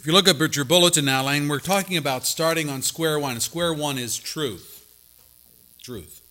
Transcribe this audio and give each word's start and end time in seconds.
If 0.00 0.06
you 0.06 0.14
look 0.14 0.28
up 0.28 0.40
at 0.40 0.56
your 0.56 0.64
bulletin 0.64 1.10
outline, 1.10 1.46
we're 1.46 1.58
talking 1.60 1.98
about 1.98 2.24
starting 2.24 2.70
on 2.70 2.80
square 2.80 3.18
one. 3.18 3.38
Square 3.38 3.74
one 3.74 3.98
is 3.98 4.16
truth. 4.16 4.86
Truth. 5.82 6.22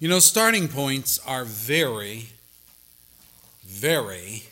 You 0.00 0.08
know, 0.08 0.18
starting 0.18 0.66
points 0.66 1.20
are 1.24 1.44
very, 1.44 2.30
very, 3.64 4.46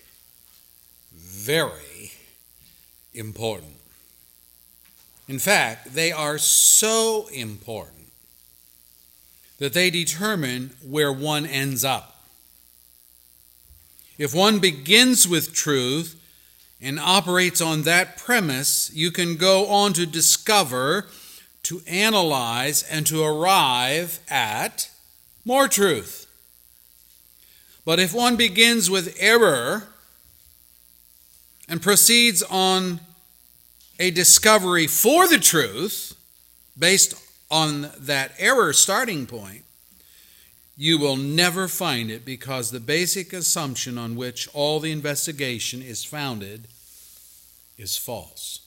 very 1.13 2.13
important. 3.15 3.75
In 5.27 5.41
fact, 5.41 5.93
they 5.97 6.13
are 6.13 6.39
so 6.39 7.27
important 7.33 8.13
that 9.59 9.73
they 9.73 9.91
determine 9.91 10.71
where 10.89 11.13
one 11.13 11.47
ends 11.47 11.83
up. 11.83 12.27
If 14.19 14.33
one 14.33 14.61
begins 14.61 15.27
with 15.27 15.53
truth 15.53 16.15
and 16.83 16.99
operates 16.99 17.61
on 17.61 17.83
that 17.83 18.17
premise, 18.17 18.91
you 18.95 19.11
can 19.11 19.37
go 19.37 19.67
on 19.67 19.93
to 19.93 20.07
discover, 20.07 21.07
to 21.65 21.83
analyze, 21.87 22.83
and 22.85 23.07
to 23.07 23.23
arrive 23.23 24.21
at 24.29 24.91
more 25.45 25.69
truth. 25.69 26.27
But 27.85 27.99
if 27.99 28.15
one 28.15 28.37
begins 28.37 28.91
with 28.91 29.17
error 29.19 29.89
and 31.69 31.83
proceeds 31.83 32.43
on 32.43 33.01
a 33.99 34.11
discovery 34.11 34.87
for 34.87 35.29
the 35.29 35.39
truth 35.39 36.15
based 36.79 37.15
on 37.51 37.91
that 37.99 38.33
error 38.39 38.73
starting 38.73 39.27
point, 39.27 39.65
you 40.81 40.97
will 40.97 41.19
never 41.19 41.69
find 41.69 42.11
it 42.11 42.25
because 42.25 42.71
the 42.71 42.81
basic 42.81 43.35
assumption 43.35 43.99
on 43.99 44.17
which 44.17 44.49
all 44.55 44.81
the 44.81 44.91
investigation 44.91 45.83
is 45.83 46.07
founded 46.07 46.67
is 47.77 47.99
false. 47.99 48.61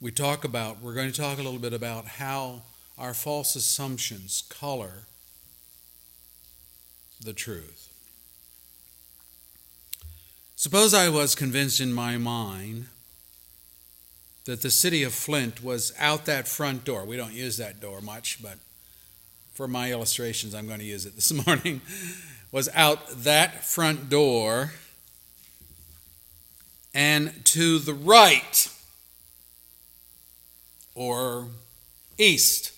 We 0.00 0.12
talk 0.12 0.44
about, 0.44 0.80
we're 0.80 0.94
going 0.94 1.10
to 1.10 1.20
talk 1.20 1.40
a 1.40 1.42
little 1.42 1.58
bit 1.58 1.72
about 1.72 2.04
how 2.04 2.62
our 2.96 3.14
false 3.14 3.56
assumptions 3.56 4.44
color 4.48 5.06
the 7.20 7.32
truth. 7.32 7.92
Suppose 10.54 10.94
I 10.94 11.08
was 11.08 11.34
convinced 11.34 11.80
in 11.80 11.92
my 11.92 12.16
mind 12.16 12.86
that 14.44 14.62
the 14.62 14.70
city 14.70 15.02
of 15.02 15.12
Flint 15.12 15.64
was 15.64 15.92
out 15.98 16.26
that 16.26 16.46
front 16.46 16.84
door. 16.84 17.04
We 17.04 17.16
don't 17.16 17.32
use 17.32 17.56
that 17.56 17.80
door 17.80 18.00
much, 18.00 18.40
but 18.40 18.58
for 19.56 19.66
my 19.66 19.90
illustrations, 19.90 20.54
I'm 20.54 20.66
going 20.66 20.80
to 20.80 20.84
use 20.84 21.06
it 21.06 21.14
this 21.16 21.32
morning. 21.46 21.80
was 22.52 22.68
out 22.74 23.08
that 23.24 23.64
front 23.64 24.08
door 24.08 24.72
and 26.94 27.44
to 27.44 27.78
the 27.78 27.94
right 27.94 28.72
or 30.94 31.48
east 32.18 32.76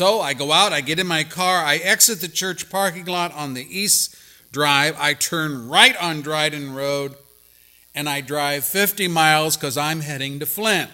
so 0.00 0.20
I 0.20 0.32
go 0.32 0.50
out, 0.50 0.72
I 0.72 0.80
get 0.80 0.98
in 0.98 1.06
my 1.06 1.24
car, 1.24 1.62
I 1.62 1.76
exit 1.76 2.22
the 2.22 2.28
church 2.28 2.70
parking 2.70 3.04
lot 3.04 3.34
on 3.34 3.52
the 3.52 3.66
east 3.68 4.16
drive, 4.50 4.96
I 4.98 5.12
turn 5.12 5.68
right 5.68 5.94
on 6.00 6.22
Dryden 6.22 6.74
Road, 6.74 7.16
and 7.94 8.08
I 8.08 8.22
drive 8.22 8.64
50 8.64 9.08
miles 9.08 9.58
because 9.58 9.76
I'm 9.76 10.00
heading 10.00 10.38
to 10.38 10.46
Flint. 10.46 10.90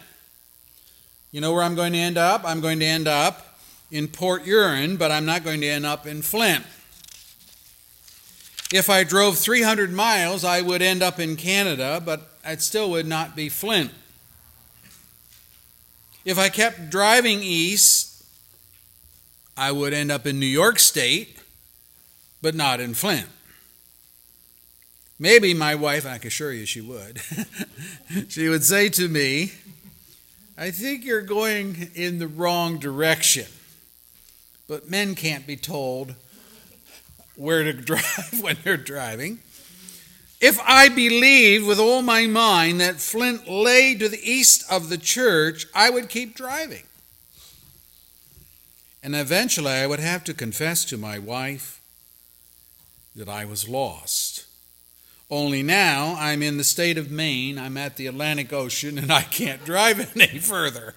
You 1.31 1.41
know 1.41 1.53
where 1.53 1.63
I'm 1.63 1.77
going 1.77 1.93
to 1.93 1.99
end 2.01 2.19
up? 2.19 2.43
I'm 2.45 2.61
going 2.61 2.81
to 2.81 2.85
end 2.85 3.07
up 3.07 3.46
in 3.91 4.09
Port 4.09 4.43
Huron, 4.43 4.97
but 4.97 5.11
I'm 5.11 5.27
not 5.27 5.45
going 5.45 5.61
to 5.61 5.69
end 5.69 5.87
up 5.87 6.07
in 6.07 6.23
Flint. 6.23 6.65
If 8.73 8.91
I 8.91 9.05
drove 9.05 9.39
300 9.39 9.93
miles, 9.93 10.45
I 10.45 10.61
would 10.61 10.83
end 10.83 11.03
up 11.03 11.21
in 11.21 11.37
Canada, 11.37 12.03
but 12.05 12.29
it 12.45 12.61
still 12.63 12.91
would 12.91 13.07
not 13.07 13.37
be 13.37 13.49
Flint. 13.49 13.93
If 16.25 16.39
I 16.39 16.49
kept 16.49 16.91
driving 16.91 17.41
east, 17.41 18.25
I 19.57 19.71
would 19.71 19.95
end 19.95 20.11
up 20.11 20.27
in 20.27 20.41
New 20.41 20.47
York 20.47 20.81
State, 20.81 21.39
but 22.43 22.55
not 22.55 22.81
in 22.81 22.95
Flint. 22.95 23.29
Maybe 25.19 25.55
my 25.55 25.75
wife, 25.77 26.05
I 26.05 26.19
can 26.19 26.27
assure 26.27 26.53
you 26.53 26.67
she 26.67 26.81
would, 26.81 27.21
she 28.29 28.49
would 28.49 28.65
say 28.65 28.89
to 28.91 29.09
me, 29.09 29.53
I 30.59 30.71
think 30.73 31.05
you're 31.05 31.23
going 31.23 31.91
in 31.95 32.19
the 32.19 32.27
wrong 32.27 32.79
direction. 32.79 33.47
But 34.69 34.91
men 34.91 35.15
can't 35.15 35.47
be 35.47 35.57
told 35.57 36.15
where 37.37 37.63
to 37.63 37.73
drive 37.75 38.41
when 38.41 38.57
they're 38.65 38.77
driving. 38.77 39.41
If 40.41 40.61
I 40.61 40.89
believed 40.89 41.67
with 41.67 41.79
all 41.79 42.03
my 42.03 42.27
mind 42.27 42.81
that 42.81 42.97
Flint 42.97 43.49
lay 43.49 43.95
to 43.95 44.09
the 44.09 44.21
east 44.23 44.71
of 44.71 44.89
the 44.89 44.99
church, 44.99 45.67
I 45.75 45.89
would 45.89 46.09
keep 46.09 46.35
driving. 46.35 46.83
And 49.03 49.17
eventually 49.17 49.73
I 49.73 49.87
would 49.87 50.01
have 50.01 50.25
to 50.25 50.35
confess 50.35 50.85
to 50.87 50.99
my 50.99 51.19
wife 51.19 51.81
that 53.15 53.29
I 53.29 53.45
was 53.45 53.69
lost. 53.69 54.47
Only 55.31 55.63
now 55.63 56.15
I'm 56.19 56.43
in 56.43 56.59
the 56.59 56.65
state 56.65 56.99
of 56.99 57.11
Maine, 57.11 57.59
I'm 57.59 57.77
at 57.77 57.97
the 57.97 58.07
Atlantic 58.07 58.53
Ocean, 58.53 58.99
and 58.99 59.11
I 59.11 59.23
can't 59.23 59.65
drive 59.65 60.17
any 60.17 60.39
further. 60.39 60.95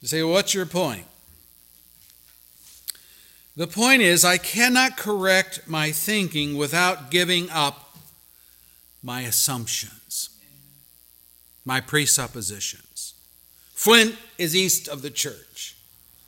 You 0.00 0.08
say, 0.08 0.22
well, 0.22 0.32
what's 0.32 0.54
your 0.54 0.66
point? 0.66 1.04
The 3.58 3.66
point 3.66 4.02
is, 4.02 4.24
I 4.24 4.38
cannot 4.38 4.96
correct 4.96 5.62
my 5.66 5.90
thinking 5.90 6.56
without 6.56 7.10
giving 7.10 7.50
up 7.50 7.98
my 9.02 9.22
assumptions, 9.22 10.30
my 11.64 11.80
presuppositions. 11.80 13.14
Flint 13.74 14.14
is 14.38 14.54
east 14.54 14.86
of 14.86 15.02
the 15.02 15.10
church. 15.10 15.76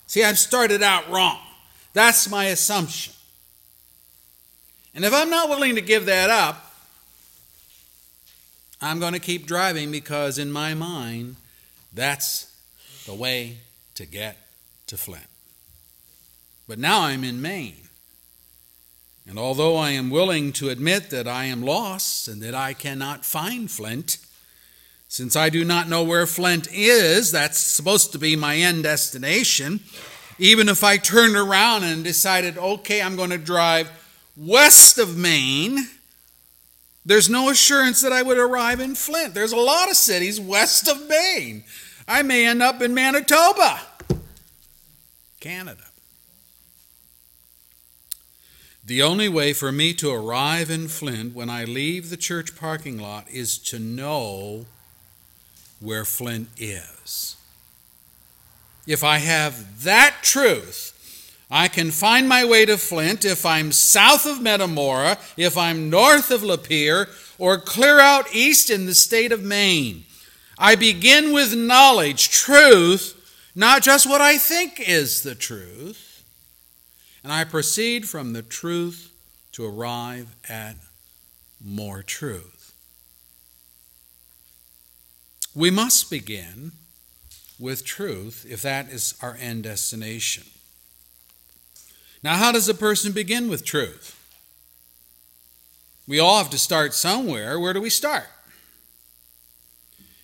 See, 0.08 0.24
I've 0.24 0.40
started 0.40 0.82
out 0.82 1.08
wrong. 1.08 1.38
That's 1.92 2.28
my 2.28 2.46
assumption. 2.46 3.14
And 4.92 5.04
if 5.04 5.14
I'm 5.14 5.30
not 5.30 5.48
willing 5.48 5.76
to 5.76 5.80
give 5.80 6.06
that 6.06 6.30
up, 6.30 6.74
I'm 8.80 8.98
going 8.98 9.12
to 9.12 9.20
keep 9.20 9.46
driving 9.46 9.92
because 9.92 10.36
in 10.36 10.50
my 10.50 10.74
mind, 10.74 11.36
that's 11.94 12.52
the 13.06 13.14
way 13.14 13.58
to 13.94 14.04
get 14.04 14.36
to 14.88 14.96
Flint. 14.96 15.29
But 16.70 16.78
now 16.78 17.00
I'm 17.00 17.24
in 17.24 17.42
Maine. 17.42 17.88
And 19.28 19.40
although 19.40 19.76
I 19.76 19.90
am 19.90 20.08
willing 20.08 20.52
to 20.52 20.68
admit 20.68 21.10
that 21.10 21.26
I 21.26 21.46
am 21.46 21.62
lost 21.62 22.28
and 22.28 22.40
that 22.42 22.54
I 22.54 22.74
cannot 22.74 23.24
find 23.24 23.68
Flint, 23.68 24.18
since 25.08 25.34
I 25.34 25.50
do 25.50 25.64
not 25.64 25.88
know 25.88 26.04
where 26.04 26.28
Flint 26.28 26.68
is, 26.72 27.32
that's 27.32 27.58
supposed 27.58 28.12
to 28.12 28.20
be 28.20 28.36
my 28.36 28.54
end 28.54 28.84
destination. 28.84 29.80
Even 30.38 30.68
if 30.68 30.84
I 30.84 30.96
turned 30.96 31.34
around 31.34 31.82
and 31.82 32.04
decided, 32.04 32.56
okay, 32.56 33.02
I'm 33.02 33.16
going 33.16 33.30
to 33.30 33.38
drive 33.38 33.90
west 34.36 34.96
of 34.96 35.16
Maine, 35.16 35.88
there's 37.04 37.28
no 37.28 37.50
assurance 37.50 38.00
that 38.02 38.12
I 38.12 38.22
would 38.22 38.38
arrive 38.38 38.78
in 38.78 38.94
Flint. 38.94 39.34
There's 39.34 39.50
a 39.50 39.56
lot 39.56 39.90
of 39.90 39.96
cities 39.96 40.40
west 40.40 40.86
of 40.86 41.08
Maine. 41.08 41.64
I 42.06 42.22
may 42.22 42.46
end 42.46 42.62
up 42.62 42.80
in 42.80 42.94
Manitoba, 42.94 43.80
Canada. 45.40 45.89
The 48.90 49.02
only 49.02 49.28
way 49.28 49.52
for 49.52 49.70
me 49.70 49.94
to 49.94 50.10
arrive 50.10 50.68
in 50.68 50.88
Flint 50.88 51.32
when 51.32 51.48
I 51.48 51.62
leave 51.62 52.10
the 52.10 52.16
church 52.16 52.56
parking 52.56 52.98
lot 52.98 53.30
is 53.30 53.56
to 53.58 53.78
know 53.78 54.66
where 55.78 56.04
Flint 56.04 56.48
is. 56.58 57.36
If 58.88 59.04
I 59.04 59.18
have 59.18 59.84
that 59.84 60.16
truth, 60.22 61.36
I 61.48 61.68
can 61.68 61.92
find 61.92 62.28
my 62.28 62.44
way 62.44 62.66
to 62.66 62.76
Flint 62.76 63.24
if 63.24 63.46
I'm 63.46 63.70
south 63.70 64.26
of 64.26 64.42
Metamora, 64.42 65.18
if 65.36 65.56
I'm 65.56 65.88
north 65.88 66.32
of 66.32 66.40
Lapeer, 66.40 67.06
or 67.38 67.58
clear 67.58 68.00
out 68.00 68.34
east 68.34 68.70
in 68.70 68.86
the 68.86 68.94
state 68.94 69.30
of 69.30 69.44
Maine. 69.44 70.02
I 70.58 70.74
begin 70.74 71.32
with 71.32 71.54
knowledge, 71.54 72.30
truth, 72.30 73.14
not 73.54 73.82
just 73.82 74.04
what 74.10 74.20
I 74.20 74.36
think 74.36 74.80
is 74.80 75.22
the 75.22 75.36
truth, 75.36 76.09
and 77.22 77.32
I 77.32 77.44
proceed 77.44 78.08
from 78.08 78.32
the 78.32 78.42
truth 78.42 79.12
to 79.52 79.66
arrive 79.66 80.34
at 80.48 80.76
more 81.62 82.02
truth. 82.02 82.72
We 85.54 85.70
must 85.70 86.10
begin 86.10 86.72
with 87.58 87.84
truth 87.84 88.46
if 88.48 88.62
that 88.62 88.88
is 88.90 89.14
our 89.20 89.36
end 89.40 89.64
destination. 89.64 90.44
Now, 92.22 92.36
how 92.36 92.52
does 92.52 92.68
a 92.68 92.74
person 92.74 93.12
begin 93.12 93.48
with 93.48 93.64
truth? 93.64 94.16
We 96.06 96.18
all 96.18 96.38
have 96.38 96.50
to 96.50 96.58
start 96.58 96.94
somewhere. 96.94 97.58
Where 97.58 97.72
do 97.72 97.80
we 97.80 97.90
start? 97.90 98.26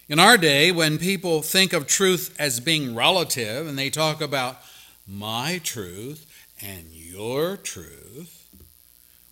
In 0.08 0.19
our 0.20 0.38
day, 0.38 0.70
when 0.70 0.98
people 0.98 1.43
think 1.43 1.72
of 1.72 1.87
truth 1.87 2.34
as 2.38 2.60
being 2.60 2.94
relative 2.94 3.66
and 3.66 3.78
they 3.78 3.90
talk 3.90 4.20
about 4.20 4.58
my 5.06 5.60
truth 5.62 6.25
and 6.61 6.87
your 6.93 7.56
truth, 7.56 8.47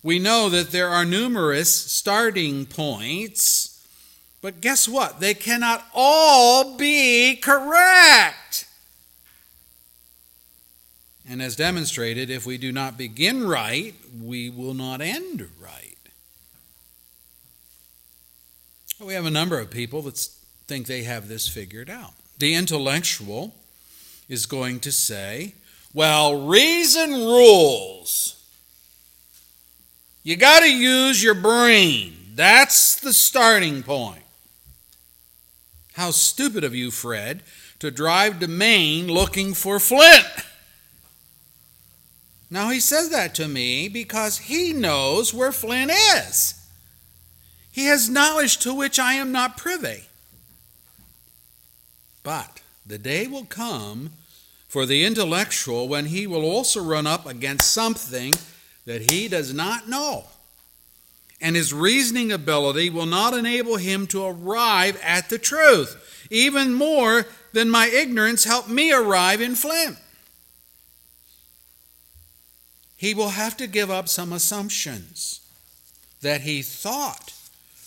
We 0.05 0.19
know 0.19 0.49
that 0.49 0.69
there 0.69 0.89
are 0.89 1.03
numerous 1.03 1.73
starting 1.73 2.67
points, 2.67 3.83
but 4.39 4.61
guess 4.61 4.87
what? 4.87 5.19
They 5.19 5.33
cannot 5.33 5.83
all 5.95 6.77
be 6.77 7.35
correct. 7.37 8.67
And 11.27 11.41
as 11.41 11.55
demonstrated, 11.55 12.29
if 12.29 12.45
we 12.45 12.59
do 12.59 12.71
not 12.71 12.99
begin 12.99 13.47
right, 13.47 13.95
we 14.21 14.47
will 14.51 14.75
not 14.75 15.01
end 15.01 15.49
right. 15.59 15.97
We 19.03 19.15
have 19.15 19.25
a 19.25 19.31
number 19.31 19.57
of 19.57 19.71
people 19.71 20.03
that 20.03 20.19
think 20.67 20.85
they 20.85 21.01
have 21.01 21.27
this 21.27 21.47
figured 21.47 21.89
out. 21.89 22.13
The 22.37 22.53
intellectual 22.53 23.55
is 24.29 24.45
going 24.45 24.81
to 24.81 24.91
say, 24.91 25.55
well, 25.95 26.45
reason 26.45 27.11
rules. 27.11 28.43
You 30.23 30.35
got 30.35 30.59
to 30.59 30.69
use 30.69 31.23
your 31.23 31.35
brain. 31.35 32.13
That's 32.35 32.99
the 32.99 33.13
starting 33.13 33.81
point. 33.81 34.23
How 35.93 36.11
stupid 36.11 36.65
of 36.65 36.75
you, 36.75 36.91
Fred, 36.91 37.43
to 37.79 37.91
drive 37.91 38.41
to 38.41 38.49
Maine 38.49 39.07
looking 39.07 39.53
for 39.53 39.79
Flint. 39.79 40.27
Now, 42.49 42.71
he 42.71 42.81
says 42.81 43.09
that 43.11 43.33
to 43.35 43.47
me 43.47 43.87
because 43.87 44.37
he 44.39 44.73
knows 44.73 45.33
where 45.33 45.53
Flint 45.53 45.91
is. 45.91 46.67
He 47.71 47.85
has 47.85 48.09
knowledge 48.09 48.57
to 48.57 48.73
which 48.73 48.99
I 48.99 49.13
am 49.13 49.31
not 49.31 49.55
privy. 49.55 50.03
But 52.21 52.59
the 52.85 52.97
day 52.97 53.27
will 53.27 53.45
come 53.45 54.11
for 54.67 54.85
the 54.85 55.05
intellectual 55.05 55.87
when 55.87 56.05
he 56.05 56.27
will 56.27 56.43
also 56.43 56.83
run 56.83 57.07
up 57.07 57.25
against 57.25 57.71
something 57.71 58.33
that 58.85 59.11
he 59.11 59.27
does 59.27 59.53
not 59.53 59.87
know. 59.87 60.25
And 61.41 61.55
his 61.55 61.73
reasoning 61.73 62.31
ability 62.31 62.89
will 62.89 63.05
not 63.05 63.33
enable 63.33 63.77
him 63.77 64.07
to 64.07 64.25
arrive 64.25 64.99
at 65.03 65.29
the 65.29 65.37
truth, 65.37 66.27
even 66.31 66.73
more 66.73 67.25
than 67.53 67.69
my 67.69 67.87
ignorance 67.87 68.43
helped 68.43 68.69
me 68.69 68.91
arrive 68.91 69.41
in 69.41 69.55
Flint. 69.55 69.97
He 72.97 73.13
will 73.13 73.29
have 73.29 73.57
to 73.57 73.67
give 73.67 73.91
up 73.91 74.07
some 74.07 74.33
assumptions 74.33 75.41
that 76.21 76.41
he 76.41 76.61
thought 76.61 77.33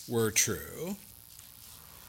were 0.07 0.31
true. 0.31 0.97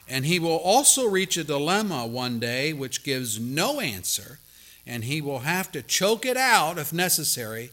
And 0.08 0.26
he 0.26 0.40
will 0.40 0.58
also 0.58 1.08
reach 1.08 1.38
a 1.38 1.44
dilemma 1.44 2.06
one 2.06 2.40
day 2.40 2.74
which 2.74 3.04
gives 3.04 3.40
no 3.40 3.80
answer, 3.80 4.40
and 4.90 5.04
he 5.04 5.22
will 5.22 5.40
have 5.40 5.72
to 5.72 5.84
choke 5.84 6.26
it 6.26 6.36
out 6.36 6.80
if 6.80 6.92
necessary. 6.92 7.70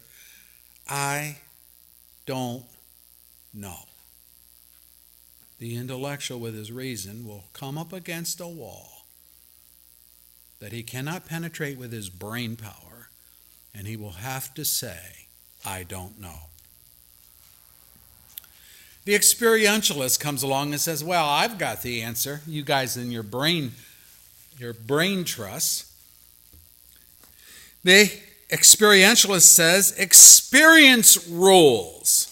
I 0.86 1.38
don't 2.26 2.66
know. 3.54 3.86
The 5.58 5.76
intellectual, 5.76 6.38
with 6.38 6.54
his 6.54 6.70
reason, 6.70 7.26
will 7.26 7.44
come 7.54 7.78
up 7.78 7.94
against 7.94 8.38
a 8.38 8.46
wall 8.46 9.06
that 10.60 10.72
he 10.72 10.82
cannot 10.82 11.24
penetrate 11.24 11.78
with 11.78 11.90
his 11.90 12.10
brain 12.10 12.54
power, 12.54 13.08
and 13.74 13.86
he 13.86 13.96
will 13.96 14.12
have 14.12 14.52
to 14.52 14.64
say, 14.66 15.28
I 15.64 15.84
don't 15.84 16.20
know. 16.20 16.50
The 19.06 19.14
experientialist 19.14 20.20
comes 20.20 20.42
along 20.42 20.72
and 20.72 20.80
says, 20.80 21.02
"Well, 21.02 21.26
I've 21.26 21.56
got 21.56 21.80
the 21.80 22.02
answer. 22.02 22.42
You 22.46 22.62
guys 22.62 22.98
in 22.98 23.10
your 23.10 23.22
brain 23.22 23.72
your 24.58 24.74
brain 24.74 25.24
trust." 25.24 25.86
The 27.86 28.10
experientialist 28.50 29.42
says, 29.42 29.92
"Experience 29.92 31.28
rules." 31.28 32.26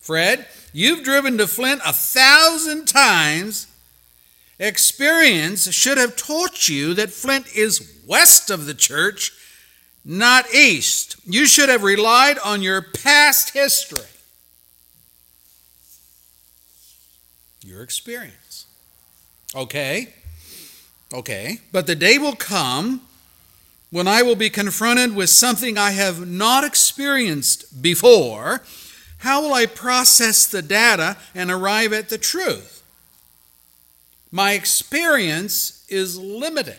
Fred, 0.00 0.48
you've 0.72 1.04
driven 1.04 1.36
to 1.36 1.46
Flint 1.46 1.82
a 1.84 1.92
thousand 1.92 2.86
times. 2.86 3.66
Experience 4.58 5.70
should 5.74 5.98
have 5.98 6.16
taught 6.16 6.66
you 6.66 6.94
that 6.94 7.12
Flint 7.12 7.46
is 7.54 7.92
west 8.06 8.48
of 8.48 8.64
the 8.64 8.72
church, 8.72 9.32
not 10.02 10.54
east. 10.54 11.16
You 11.26 11.46
should 11.46 11.68
have 11.68 11.82
relied 11.82 12.38
on 12.38 12.62
your 12.62 12.80
past 12.80 13.50
history. 13.50 14.06
your 17.60 17.82
experience. 17.82 18.64
Okay? 19.54 20.14
Okay. 21.12 21.60
But 21.70 21.86
the 21.86 21.94
day 21.94 22.16
will 22.16 22.34
come 22.34 23.07
when 23.90 24.06
I 24.06 24.22
will 24.22 24.36
be 24.36 24.50
confronted 24.50 25.14
with 25.14 25.30
something 25.30 25.78
I 25.78 25.92
have 25.92 26.28
not 26.28 26.64
experienced 26.64 27.82
before. 27.82 28.62
How 29.18 29.42
will 29.42 29.54
I 29.54 29.66
process 29.66 30.46
the 30.46 30.62
data 30.62 31.16
and 31.34 31.50
arrive 31.50 31.92
at 31.92 32.08
the 32.08 32.18
truth? 32.18 32.82
My 34.30 34.52
experience 34.52 35.84
is 35.88 36.18
limited. 36.18 36.78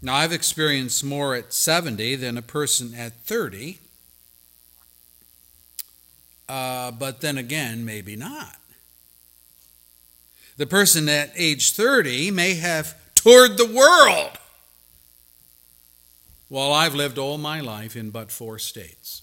Now, 0.00 0.14
I've 0.14 0.32
experienced 0.32 1.04
more 1.04 1.34
at 1.34 1.52
70 1.52 2.16
than 2.16 2.38
a 2.38 2.42
person 2.42 2.94
at 2.94 3.12
30. 3.24 3.78
Uh, 6.48 6.92
but 6.92 7.20
then 7.20 7.36
again, 7.36 7.84
maybe 7.84 8.16
not. 8.16 8.56
The 10.56 10.66
person 10.66 11.08
at 11.08 11.32
age 11.36 11.72
30 11.72 12.30
may 12.30 12.54
have 12.54 12.94
toured 13.26 13.58
the 13.58 13.66
world, 13.66 14.38
while 16.48 16.72
I've 16.72 16.94
lived 16.94 17.18
all 17.18 17.38
my 17.38 17.60
life 17.60 17.96
in 17.96 18.10
but 18.10 18.30
four 18.30 18.56
states. 18.56 19.22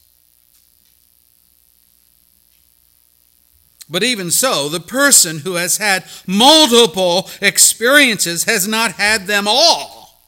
But 3.89 4.03
even 4.03 4.29
so, 4.29 4.67
the 4.67 4.81
person 4.81 5.39
who 5.39 5.53
has 5.53 5.77
had 5.77 6.03
multiple 6.27 7.29
experiences 7.39 8.43
has 8.43 8.67
not 8.67 8.93
had 8.93 9.25
them 9.25 9.45
all. 9.47 10.21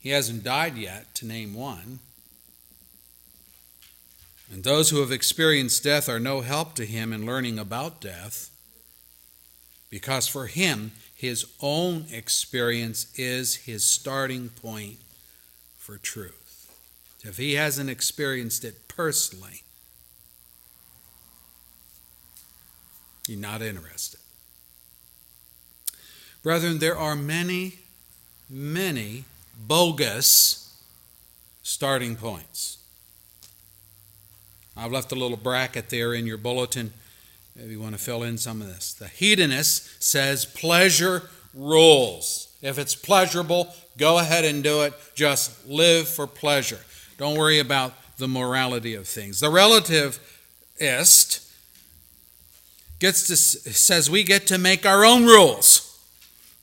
He 0.00 0.10
hasn't 0.10 0.44
died 0.44 0.76
yet, 0.76 1.14
to 1.14 1.26
name 1.26 1.54
one. 1.54 2.00
And 4.52 4.64
those 4.64 4.90
who 4.90 5.00
have 5.00 5.12
experienced 5.12 5.82
death 5.82 6.10
are 6.10 6.20
no 6.20 6.42
help 6.42 6.74
to 6.74 6.84
him 6.84 7.10
in 7.10 7.24
learning 7.24 7.58
about 7.58 8.02
death, 8.02 8.50
because 9.88 10.28
for 10.28 10.46
him, 10.46 10.92
his 11.18 11.44
own 11.60 12.06
experience 12.12 13.12
is 13.18 13.56
his 13.56 13.82
starting 13.82 14.50
point 14.50 14.98
for 15.76 15.98
truth. 15.98 16.70
If 17.24 17.38
he 17.38 17.54
hasn't 17.54 17.90
experienced 17.90 18.64
it 18.64 18.86
personally, 18.86 19.64
he's 23.26 23.36
not 23.36 23.62
interested. 23.62 24.20
Brethren, 26.44 26.78
there 26.78 26.96
are 26.96 27.16
many, 27.16 27.80
many 28.48 29.24
bogus 29.66 30.80
starting 31.64 32.14
points. 32.14 32.78
I've 34.76 34.92
left 34.92 35.10
a 35.10 35.16
little 35.16 35.36
bracket 35.36 35.90
there 35.90 36.14
in 36.14 36.28
your 36.28 36.38
bulletin 36.38 36.92
if 37.58 37.70
you 37.70 37.80
want 37.80 37.96
to 37.96 38.00
fill 38.00 38.22
in 38.22 38.38
some 38.38 38.62
of 38.62 38.68
this. 38.68 38.92
The 38.94 39.08
hedonist 39.08 40.02
says 40.02 40.44
pleasure 40.44 41.28
rules. 41.54 42.56
If 42.62 42.78
it's 42.78 42.94
pleasurable, 42.94 43.74
go 43.96 44.18
ahead 44.18 44.44
and 44.44 44.62
do 44.62 44.82
it. 44.82 44.94
Just 45.14 45.66
live 45.66 46.08
for 46.08 46.26
pleasure. 46.26 46.80
Don't 47.16 47.36
worry 47.36 47.58
about 47.58 47.94
the 48.18 48.28
morality 48.28 48.94
of 48.94 49.06
things. 49.08 49.40
The 49.40 49.48
relativist 49.48 51.44
gets 52.98 53.26
to 53.28 53.36
says 53.36 54.10
we 54.10 54.24
get 54.24 54.46
to 54.48 54.58
make 54.58 54.84
our 54.84 55.04
own 55.04 55.24
rules 55.24 56.00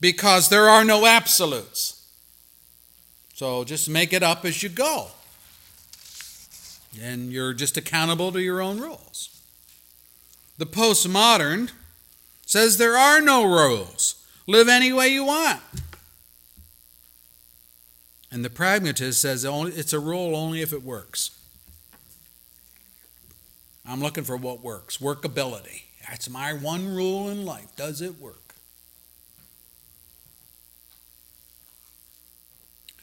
because 0.00 0.48
there 0.48 0.68
are 0.68 0.84
no 0.84 1.06
absolutes. 1.06 2.06
So 3.34 3.64
just 3.64 3.88
make 3.88 4.12
it 4.12 4.22
up 4.22 4.44
as 4.44 4.62
you 4.62 4.68
go 4.68 5.08
and 7.02 7.30
you're 7.32 7.52
just 7.52 7.76
accountable 7.76 8.32
to 8.32 8.40
your 8.40 8.60
own 8.60 8.80
rules. 8.80 9.35
The 10.58 10.66
postmodern 10.66 11.70
says 12.46 12.78
there 12.78 12.96
are 12.96 13.20
no 13.20 13.44
rules. 13.44 14.24
Live 14.46 14.68
any 14.68 14.92
way 14.92 15.08
you 15.08 15.24
want. 15.24 15.60
And 18.30 18.44
the 18.44 18.50
pragmatist 18.50 19.20
says 19.20 19.44
it's 19.44 19.92
a 19.92 20.00
rule 20.00 20.34
only 20.36 20.62
if 20.62 20.72
it 20.72 20.82
works. 20.82 21.38
I'm 23.88 24.00
looking 24.00 24.24
for 24.24 24.36
what 24.36 24.62
works 24.62 24.98
workability. 24.98 25.82
That's 26.08 26.28
my 26.28 26.52
one 26.52 26.88
rule 26.94 27.28
in 27.28 27.44
life. 27.44 27.74
Does 27.76 28.00
it 28.00 28.20
work? 28.20 28.54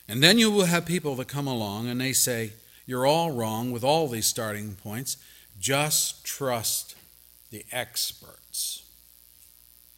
And 0.07 0.21
then 0.21 0.37
you 0.37 0.51
will 0.51 0.65
have 0.65 0.85
people 0.85 1.15
that 1.15 1.27
come 1.27 1.47
along 1.47 1.87
and 1.87 1.99
they 1.99 2.13
say, 2.13 2.53
you're 2.85 3.05
all 3.05 3.31
wrong 3.31 3.71
with 3.71 3.83
all 3.83 4.07
these 4.07 4.27
starting 4.27 4.75
points. 4.75 5.17
Just 5.59 6.25
trust 6.25 6.95
the 7.53 7.63
experts. 7.71 8.83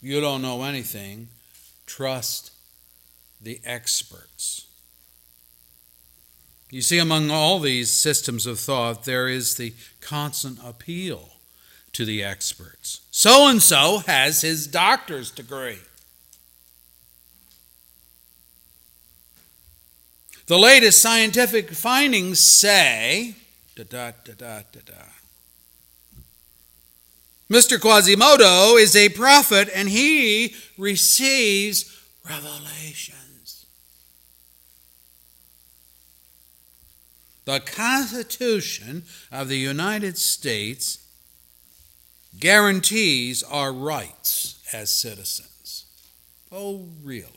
You 0.01 0.19
don't 0.19 0.41
know 0.41 0.63
anything. 0.63 1.29
Trust 1.85 2.51
the 3.41 3.62
experts. 3.63 4.67
You 6.69 6.81
see, 6.81 6.97
among 6.97 7.31
all 7.31 7.59
these 7.59 7.89
systems 7.89 8.45
of 8.45 8.59
thought, 8.59 9.05
there 9.05 9.29
is 9.29 9.55
the 9.55 9.74
constant 10.01 10.59
appeal 10.63 11.29
to 11.93 12.03
the 12.03 12.21
experts. 12.21 13.00
So 13.09 13.47
and 13.47 13.63
so 13.63 14.00
has 14.00 14.41
his 14.41 14.67
doctor's 14.67 15.31
degree. 15.31 15.79
The 20.47 20.59
latest 20.59 21.01
scientific 21.01 21.71
findings 21.71 22.39
say 22.39 23.35
da 23.75 23.83
da 23.83 24.12
da 24.25 24.33
da 24.33 24.62
da 24.74 24.79
da. 24.85 25.14
Mr. 27.49 27.79
Quasimodo 27.79 28.75
is 28.75 28.95
a 28.95 29.09
prophet 29.09 29.69
and 29.73 29.87
he 29.89 30.55
receives 30.77 32.03
revelations. 32.27 33.65
The 37.45 37.59
Constitution 37.59 39.03
of 39.31 39.47
the 39.47 39.57
United 39.57 40.17
States 40.17 41.05
guarantees 42.39 43.43
our 43.43 43.71
rights 43.71 44.63
as 44.73 44.89
citizens. 44.89 45.85
Oh, 46.51 46.87
really? 47.03 47.29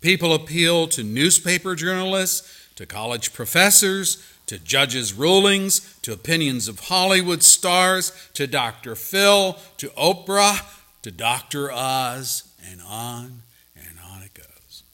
People 0.00 0.34
appeal 0.34 0.86
to 0.88 1.02
newspaper 1.02 1.74
journalists, 1.74 2.68
to 2.74 2.84
college 2.84 3.32
professors, 3.32 4.22
to 4.54 4.60
judges' 4.60 5.12
rulings, 5.12 5.98
to 6.02 6.12
opinions 6.12 6.68
of 6.68 6.78
Hollywood 6.78 7.42
stars, 7.42 8.12
to 8.34 8.46
Dr. 8.46 8.94
Phil, 8.94 9.58
to 9.78 9.88
Oprah, 9.90 10.64
to 11.02 11.10
Dr. 11.10 11.72
Oz, 11.72 12.44
and 12.70 12.80
on 12.80 13.42
and 13.74 13.98
on 14.08 14.22
it 14.22 14.32
goes. 14.32 14.84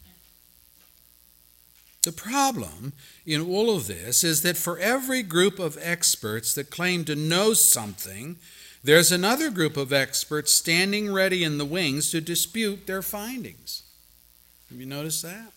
The 2.04 2.12
problem 2.12 2.94
in 3.26 3.42
all 3.42 3.76
of 3.76 3.86
this 3.86 4.24
is 4.24 4.40
that 4.42 4.56
for 4.56 4.78
every 4.78 5.22
group 5.22 5.58
of 5.58 5.76
experts 5.82 6.54
that 6.54 6.70
claim 6.70 7.04
to 7.04 7.14
know 7.14 7.52
something, 7.52 8.36
there's 8.82 9.12
another 9.12 9.50
group 9.50 9.76
of 9.76 9.92
experts 9.92 10.54
standing 10.54 11.12
ready 11.12 11.44
in 11.44 11.58
the 11.58 11.66
wings 11.66 12.10
to 12.12 12.22
dispute 12.22 12.86
their 12.86 13.02
findings. 13.02 13.82
Have 14.70 14.80
you 14.80 14.86
noticed 14.86 15.22
that? 15.22 15.52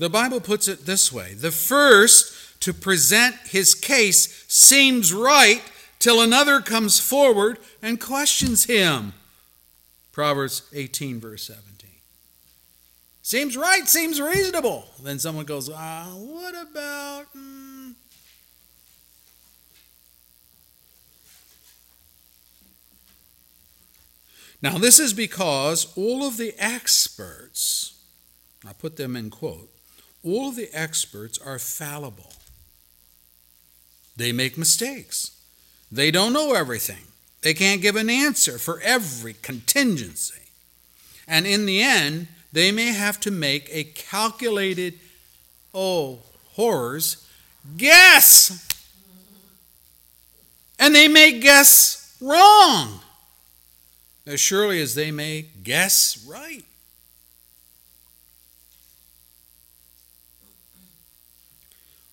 The 0.00 0.08
Bible 0.08 0.40
puts 0.40 0.66
it 0.66 0.86
this 0.86 1.12
way 1.12 1.34
the 1.34 1.50
first 1.50 2.58
to 2.60 2.72
present 2.72 3.36
his 3.44 3.74
case 3.74 4.46
seems 4.48 5.12
right 5.12 5.60
till 5.98 6.22
another 6.22 6.62
comes 6.62 6.98
forward 6.98 7.58
and 7.82 8.00
questions 8.00 8.64
him. 8.64 9.12
Proverbs 10.10 10.62
18, 10.72 11.20
verse 11.20 11.42
17. 11.42 11.90
Seems 13.20 13.58
right, 13.58 13.86
seems 13.86 14.18
reasonable. 14.22 14.86
Then 15.02 15.18
someone 15.18 15.44
goes, 15.44 15.68
ah, 15.68 16.14
what 16.16 16.54
about. 16.54 17.26
Hmm? 17.34 17.90
Now, 24.62 24.78
this 24.78 24.98
is 24.98 25.12
because 25.12 25.92
all 25.94 26.26
of 26.26 26.38
the 26.38 26.54
experts, 26.58 28.00
I 28.66 28.72
put 28.72 28.96
them 28.96 29.14
in 29.14 29.28
quote, 29.28 29.68
all 30.24 30.50
the 30.50 30.68
experts 30.72 31.38
are 31.38 31.58
fallible. 31.58 32.32
They 34.16 34.32
make 34.32 34.58
mistakes. 34.58 35.30
They 35.90 36.10
don't 36.10 36.32
know 36.32 36.54
everything. 36.54 37.04
They 37.42 37.54
can't 37.54 37.80
give 37.80 37.96
an 37.96 38.10
answer 38.10 38.58
for 38.58 38.80
every 38.80 39.34
contingency. 39.34 40.42
And 41.26 41.46
in 41.46 41.64
the 41.64 41.82
end, 41.82 42.28
they 42.52 42.70
may 42.70 42.92
have 42.92 43.18
to 43.20 43.30
make 43.30 43.68
a 43.70 43.84
calculated, 43.84 44.98
oh, 45.72 46.18
horrors, 46.52 47.26
guess. 47.76 48.68
And 50.78 50.94
they 50.94 51.08
may 51.08 51.38
guess 51.38 52.16
wrong 52.20 53.00
as 54.26 54.40
surely 54.40 54.80
as 54.80 54.94
they 54.94 55.10
may 55.10 55.46
guess 55.62 56.24
right. 56.28 56.64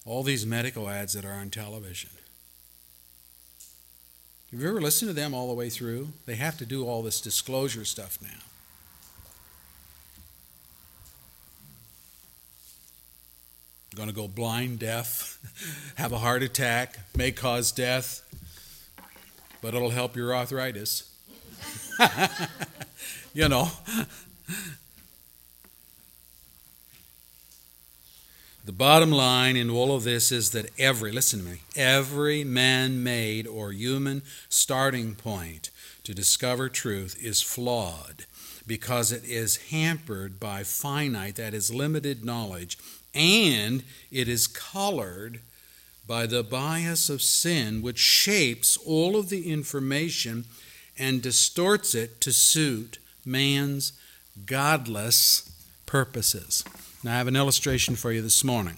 All 0.08 0.24
these 0.24 0.46
medical 0.46 0.88
ads 0.88 1.12
that 1.14 1.26
are 1.26 1.34
on 1.34 1.50
television. 1.50 2.10
Have 4.52 4.62
you 4.62 4.70
ever 4.70 4.80
listened 4.80 5.10
to 5.10 5.14
them 5.14 5.34
all 5.34 5.50
the 5.50 5.54
way 5.54 5.70
through? 5.70 6.08
They 6.26 6.36
have 6.36 6.58
to 6.60 6.66
do 6.66 6.88
all 6.88 7.04
this 7.04 7.20
disclosure 7.20 7.84
stuff 7.84 8.18
now. 8.22 8.30
Going 13.96 14.08
to 14.08 14.16
go 14.16 14.30
blind, 14.30 14.80
deaf, 14.80 15.40
have 15.96 16.14
a 16.14 16.20
heart 16.20 16.42
attack, 16.42 17.00
may 17.18 17.34
cause 17.34 17.74
death, 17.74 18.22
but 19.62 19.74
it'll 19.74 19.90
help 19.90 20.16
your 20.16 20.34
arthritis. 20.34 21.14
you 23.34 23.50
know. 23.50 23.70
The 28.68 28.74
bottom 28.74 29.12
line 29.12 29.56
in 29.56 29.70
all 29.70 29.96
of 29.96 30.04
this 30.04 30.30
is 30.30 30.50
that 30.50 30.70
every, 30.78 31.14
listen 31.14 31.40
to 31.40 31.46
me, 31.46 31.62
every 31.78 32.44
man 32.44 33.02
made 33.02 33.48
or 33.48 33.72
human 33.72 34.24
starting 34.50 35.16
point 35.16 35.70
to 36.04 36.14
discover 36.14 36.68
truth 36.68 37.18
is 37.18 37.42
flawed 37.42 38.26
because 38.68 39.14
it 39.14 39.24
is 39.24 39.70
hampered 39.72 40.38
by 40.38 40.64
finite, 40.64 41.38
that 41.38 41.54
is, 41.54 41.74
limited 41.74 42.26
knowledge, 42.26 42.78
and 43.16 43.86
it 44.12 44.28
is 44.28 44.48
colored 44.48 45.40
by 46.06 46.26
the 46.26 46.44
bias 46.44 47.10
of 47.10 47.22
sin, 47.22 47.82
which 47.82 48.00
shapes 48.00 48.76
all 48.86 49.16
of 49.16 49.30
the 49.30 49.50
information 49.50 50.44
and 51.00 51.22
distorts 51.22 51.96
it 51.96 52.20
to 52.20 52.34
suit 52.34 53.00
man's 53.26 53.94
godless 54.46 55.50
purposes. 55.86 56.66
Now, 57.04 57.14
I 57.14 57.18
have 57.18 57.28
an 57.28 57.36
illustration 57.36 57.96
for 57.96 58.12
you 58.12 58.22
this 58.22 58.44
morning. 58.44 58.78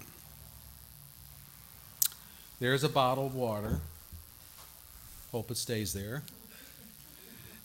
There's 2.59 2.83
a 2.83 2.89
bottle 2.89 3.25
of 3.25 3.33
water. 3.33 3.79
Hope 5.31 5.49
it 5.49 5.57
stays 5.57 5.93
there. 5.93 6.23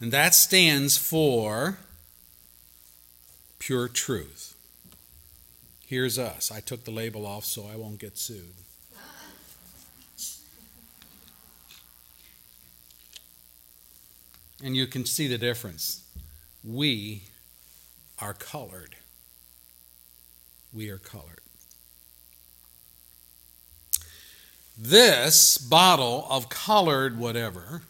And 0.00 0.12
that 0.12 0.34
stands 0.34 0.96
for 0.96 1.78
pure 3.58 3.88
truth. 3.88 4.54
Here's 5.86 6.18
us. 6.18 6.52
I 6.52 6.60
took 6.60 6.84
the 6.84 6.90
label 6.90 7.26
off 7.26 7.44
so 7.44 7.66
I 7.66 7.76
won't 7.76 7.98
get 7.98 8.16
sued. 8.16 8.54
And 14.62 14.76
you 14.76 14.86
can 14.86 15.04
see 15.04 15.26
the 15.26 15.36
difference. 15.36 16.04
We 16.62 17.24
are 18.20 18.32
colored. 18.32 18.96
We 20.74 20.90
are 20.90 20.98
colored. 20.98 21.38
This 24.76 25.56
bottle 25.56 26.26
of 26.28 26.48
colored 26.48 27.16
whatever 27.16 27.82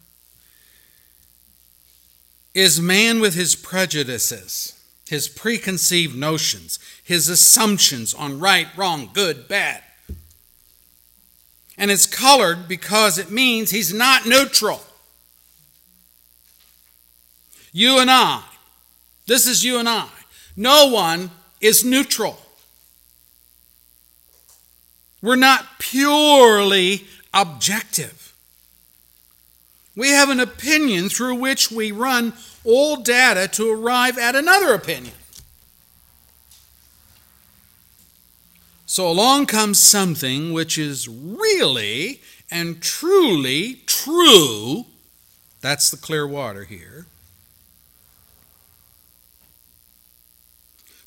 is 2.53 2.81
man 2.81 3.21
with 3.21 3.35
his 3.35 3.57
prejudices, 3.57 4.79
his 5.09 5.29
preconceived 5.29 6.15
notions, 6.15 6.79
his 7.03 7.29
assumptions 7.29 8.13
on 8.13 8.39
right, 8.39 8.69
wrong, 8.77 9.09
good, 9.13 9.49
bad. 9.49 9.83
And 11.79 11.91
it's 11.91 12.07
colored 12.07 12.69
because 12.69 13.19
it 13.19 13.31
means 13.31 13.71
he's 13.71 13.93
not 13.93 14.27
neutral. 14.27 14.83
You 17.73 17.99
and 17.99 18.11
I, 18.11 18.43
this 19.27 19.47
is 19.47 19.65
you 19.65 19.79
and 19.79 19.89
I. 19.89 20.09
No 20.55 20.89
one 20.89 21.31
is 21.61 21.83
neutral. 21.83 22.39
We're 25.25 25.37
not 25.37 25.79
purely 25.79 27.07
objective. 27.33 28.35
We 29.97 30.11
have 30.11 30.29
an 30.29 30.39
opinion 30.39 31.09
through 31.09 31.37
which 31.37 31.71
we 31.71 31.93
run 31.93 32.35
all 32.63 32.97
data 32.97 33.49
to 33.53 33.73
arrive 33.73 34.19
at 34.19 34.37
another 34.37 34.75
opinion. 34.75 35.15
So 38.85 39.09
along 39.09 39.47
comes 39.47 39.81
something 39.81 40.53
which 40.53 40.77
is 40.77 41.09
really 41.09 42.21
and 42.51 42.83
truly 42.83 43.81
true. 43.87 44.85
That's 45.63 45.91
the 45.91 45.97
clear 45.97 46.27
water 46.27 46.65
here. 46.65 47.07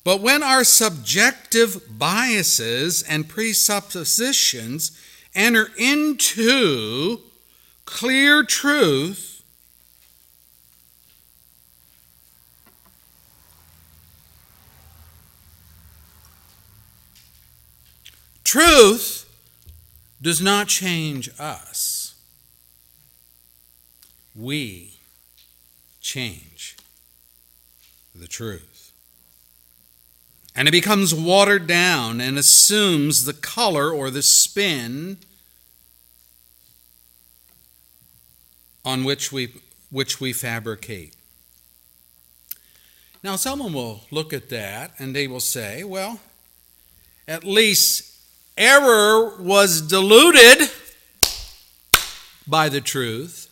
But 0.04 0.20
when 0.20 0.42
our 0.42 0.64
subjective 0.64 1.98
biases 1.98 3.02
and 3.02 3.28
presuppositions 3.28 4.98
enter 5.34 5.68
into 5.76 7.20
clear 7.84 8.42
truth, 8.42 9.42
truth 18.44 19.26
does 20.22 20.40
not 20.40 20.68
change 20.68 21.28
us. 21.38 22.14
We 24.34 24.94
change 26.00 26.76
the 28.14 28.26
truth. 28.26 28.77
And 30.58 30.66
it 30.66 30.72
becomes 30.72 31.14
watered 31.14 31.68
down 31.68 32.20
and 32.20 32.36
assumes 32.36 33.26
the 33.26 33.32
color 33.32 33.92
or 33.92 34.10
the 34.10 34.22
spin 34.22 35.18
on 38.84 39.04
which 39.04 39.30
we, 39.30 39.52
which 39.88 40.20
we 40.20 40.32
fabricate. 40.32 41.14
Now, 43.22 43.36
someone 43.36 43.72
will 43.72 44.00
look 44.10 44.32
at 44.32 44.48
that 44.48 44.94
and 44.98 45.14
they 45.14 45.28
will 45.28 45.38
say, 45.38 45.84
well, 45.84 46.18
at 47.28 47.44
least 47.44 48.18
error 48.56 49.36
was 49.40 49.80
diluted 49.80 50.68
by 52.48 52.68
the 52.68 52.80
truth. 52.80 53.48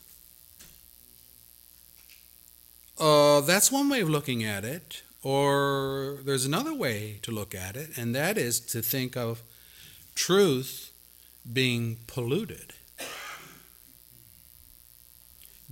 Uh, 2.99 3.43
that's 3.43 3.71
one 3.71 3.89
way 3.89 4.01
of 4.01 4.11
looking 4.11 4.43
at 4.43 4.65
it. 4.65 5.03
Or 5.27 6.19
there's 6.25 6.45
another 6.45 6.73
way 6.73 7.19
to 7.23 7.33
look 7.33 7.53
at 7.53 7.75
it, 7.75 7.99
and 7.99 8.15
that 8.15 8.39
is 8.39 8.61
to 8.61 8.81
think 8.81 9.17
of 9.17 9.43
truth 10.15 10.93
being 11.53 11.97
polluted. 12.07 12.75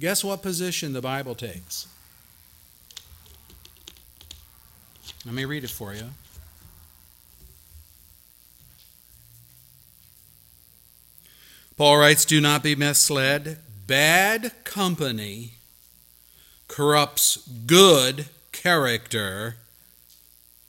Guess 0.01 0.25
what 0.25 0.43
position 0.43 0.93
the 0.93 1.01
Bible 1.01 1.37
takes? 1.37 1.87
Let 5.25 5.37
me 5.37 5.45
read 5.45 5.63
it 5.63 5.71
for 5.71 5.95
you. 5.95 6.11
Paul 11.77 11.99
writes, 11.99 12.25
Do 12.25 12.41
not 12.41 12.65
be 12.65 12.75
misled. 12.75 13.59
Bad 13.87 14.51
company 14.65 15.53
corrupts 16.67 17.37
good 17.67 18.27
character. 18.65 19.57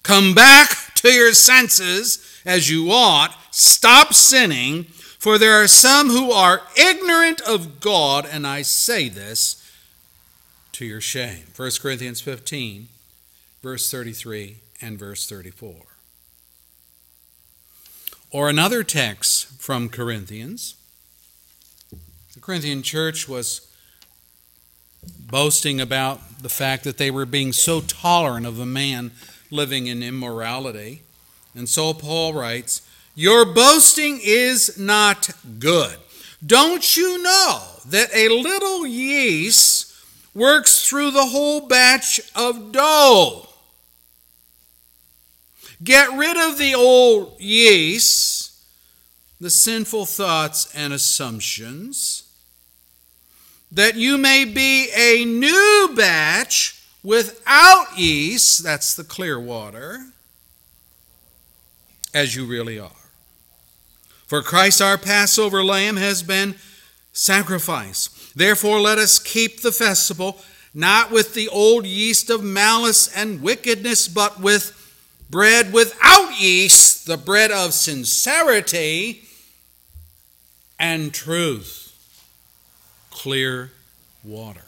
Come 0.04 0.34
back 0.36 0.94
to 0.96 1.10
your 1.10 1.32
senses 1.32 2.42
as 2.46 2.70
you 2.70 2.92
ought. 2.92 3.34
Stop 3.52 4.14
sinning, 4.14 4.84
for 5.18 5.38
there 5.38 5.64
are 5.64 5.68
some 5.68 6.10
who 6.10 6.30
are 6.30 6.64
ignorant 6.75 7.40
of 7.40 7.80
God, 7.80 8.28
and 8.30 8.46
I 8.46 8.64
say 8.64 9.08
this 9.08 9.64
to 10.74 10.86
your 10.86 11.00
shame. 11.00 11.46
1 11.56 11.72
Corinthians 11.82 12.20
15, 12.20 12.90
verse 13.64 13.90
33 13.90 14.58
and 14.82 15.00
verse 15.00 15.25
34. 15.30 15.74
Or 18.30 18.50
another 18.50 18.84
text 18.84 19.62
from 19.62 19.88
Corinthians. 19.88 20.75
The 22.34 22.42
Corinthian 22.42 22.82
church 22.82 23.30
was 23.30 23.65
boasting 25.08 25.82
about 25.82 26.42
the 26.42 26.50
fact 26.50 26.84
that 26.84 26.98
they 26.98 27.12
were 27.12 27.26
being 27.26 27.52
so 27.52 27.82
tolerant 27.82 28.46
of 28.46 28.60
a 28.60 28.66
man 28.66 29.12
living 29.50 29.88
in 29.88 30.04
immorality. 30.04 31.02
And 31.56 31.68
so 31.68 31.94
Paul 31.94 32.34
writes, 32.34 32.82
Your 33.16 33.46
boasting 33.46 34.20
is 34.24 34.78
not 34.78 35.30
good. 35.60 35.98
Don't 36.46 36.96
you 36.96 37.22
know 37.24 37.64
that 37.88 38.14
a 38.14 38.30
little 38.30 38.86
yeast 38.86 39.94
works 40.34 40.88
through 40.88 41.12
the 41.12 41.26
whole 41.26 41.62
batch 41.62 42.20
of 42.36 42.72
dough? 42.72 43.50
Get 45.84 46.12
rid 46.14 46.38
of 46.38 46.58
the 46.58 46.75
old 46.75 47.40
yeast, 47.40 48.53
the 49.40 49.50
sinful 49.50 50.06
thoughts 50.06 50.74
and 50.75 50.94
assumptions 50.94 52.25
that 53.75 53.96
you 53.96 54.18
may 54.18 54.46
be 54.46 54.90
a 54.96 55.25
new 55.25 55.94
batch 55.96 56.81
without 57.03 57.88
yeast, 57.98 58.64
that's 58.64 58.96
the 58.96 59.03
clear 59.03 59.38
water, 59.38 60.00
as 62.14 62.35
you 62.35 62.46
really 62.46 62.79
are. 62.79 62.90
For 64.27 64.42
Christ 64.42 64.81
our 64.81 64.98
Passover 64.98 65.64
lamb 65.64 65.98
has 65.98 66.24
been 66.24 66.55
sacrificed. 67.11 68.35
Therefore, 68.35 68.79
let 68.79 68.98
us 68.98 69.20
keep 69.20 69.61
the 69.61 69.74
festival 69.74 70.38
not 70.74 71.11
with 71.11 71.33
the 71.33 71.50
old 71.50 71.85
yeast 71.85 72.29
of 72.29 72.44
malice 72.44 73.14
and 73.16 73.42
wickedness, 73.42 74.07
but 74.07 74.40
with 74.40 74.72
bread 75.29 75.74
without 75.74 76.40
yeast, 76.40 77.07
the 77.07 77.18
bread 77.18 77.51
of 77.51 77.74
sincerity 77.74 79.24
and 80.79 81.14
truth 81.14 81.85
clear 83.16 83.72
water. 84.25 84.66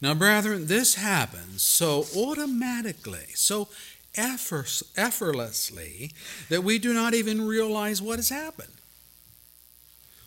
Now, 0.00 0.14
brethren, 0.14 0.66
this 0.68 0.94
happens 0.94 1.62
so 1.62 2.06
automatically, 2.16 3.26
so 3.34 3.68
effortlessly, 4.16 6.12
that 6.48 6.64
we 6.64 6.78
do 6.78 6.94
not 6.94 7.12
even 7.12 7.46
realize 7.46 8.00
what 8.00 8.16
has 8.18 8.30
happened. 8.30 8.72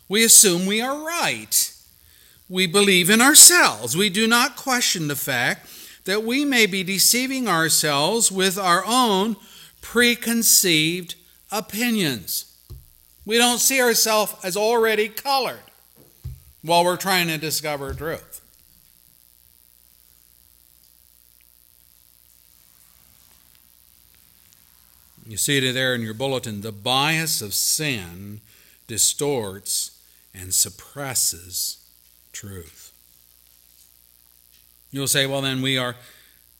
We 0.08 0.22
assume 0.22 0.66
we 0.66 0.80
are 0.80 1.04
right. 1.04 1.72
We 2.48 2.68
believe 2.68 3.10
in 3.10 3.20
ourselves. 3.20 3.96
We 3.96 4.08
do 4.08 4.28
not 4.28 4.54
question 4.54 5.08
the 5.08 5.16
fact 5.16 5.68
that 6.04 6.22
we 6.22 6.44
may 6.44 6.66
be 6.66 6.84
deceiving 6.84 7.48
ourselves 7.48 8.30
with 8.30 8.56
our 8.56 8.84
own 8.86 9.34
preconceived 9.80 11.16
opinions. 11.50 12.53
We 13.26 13.38
don't 13.38 13.58
see 13.58 13.80
ourselves 13.80 14.34
as 14.44 14.56
already 14.56 15.08
colored 15.08 15.60
while 16.62 16.84
we're 16.84 16.96
trying 16.96 17.28
to 17.28 17.38
discover 17.38 17.94
truth. 17.94 18.40
You 25.26 25.38
see 25.38 25.56
it 25.56 25.72
there 25.72 25.94
in 25.94 26.02
your 26.02 26.14
bulletin. 26.14 26.60
The 26.60 26.72
bias 26.72 27.40
of 27.40 27.54
sin 27.54 28.40
distorts 28.86 29.98
and 30.34 30.52
suppresses 30.52 31.78
truth. 32.32 32.92
You'll 34.90 35.08
say, 35.08 35.26
well, 35.26 35.40
then 35.40 35.62
we 35.62 35.78
are, 35.78 35.96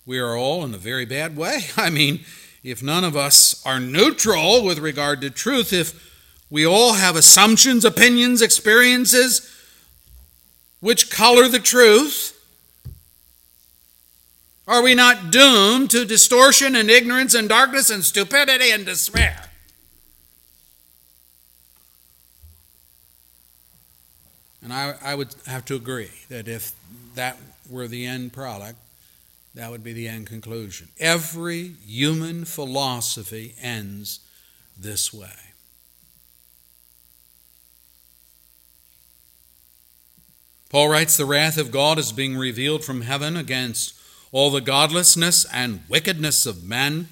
we 0.06 0.18
are 0.18 0.36
all 0.36 0.64
in 0.64 0.72
a 0.72 0.78
very 0.78 1.04
bad 1.04 1.36
way. 1.36 1.66
I 1.76 1.90
mean, 1.90 2.20
if 2.62 2.82
none 2.82 3.04
of 3.04 3.16
us 3.16 3.64
are 3.66 3.78
neutral 3.78 4.64
with 4.64 4.78
regard 4.78 5.20
to 5.20 5.30
truth, 5.30 5.72
if 5.72 6.13
we 6.54 6.64
all 6.64 6.92
have 6.92 7.16
assumptions, 7.16 7.84
opinions, 7.84 8.40
experiences 8.40 9.52
which 10.78 11.10
color 11.10 11.48
the 11.48 11.58
truth. 11.58 12.40
Are 14.68 14.80
we 14.80 14.94
not 14.94 15.32
doomed 15.32 15.90
to 15.90 16.04
distortion 16.04 16.76
and 16.76 16.88
ignorance 16.88 17.34
and 17.34 17.48
darkness 17.48 17.90
and 17.90 18.04
stupidity 18.04 18.70
and 18.70 18.86
despair? 18.86 19.50
And 24.62 24.72
I, 24.72 24.94
I 25.02 25.16
would 25.16 25.34
have 25.48 25.64
to 25.64 25.74
agree 25.74 26.12
that 26.28 26.46
if 26.46 26.70
that 27.16 27.36
were 27.68 27.88
the 27.88 28.06
end 28.06 28.32
product, 28.32 28.78
that 29.56 29.72
would 29.72 29.82
be 29.82 29.92
the 29.92 30.06
end 30.06 30.28
conclusion. 30.28 30.86
Every 31.00 31.72
human 31.84 32.44
philosophy 32.44 33.56
ends 33.60 34.20
this 34.78 35.12
way. 35.12 35.53
Paul 40.74 40.88
writes, 40.88 41.16
The 41.16 41.24
wrath 41.24 41.56
of 41.56 41.70
God 41.70 42.00
is 42.00 42.10
being 42.10 42.36
revealed 42.36 42.82
from 42.82 43.02
heaven 43.02 43.36
against 43.36 43.94
all 44.32 44.50
the 44.50 44.60
godlessness 44.60 45.46
and 45.52 45.82
wickedness 45.88 46.46
of 46.46 46.64
men 46.64 47.06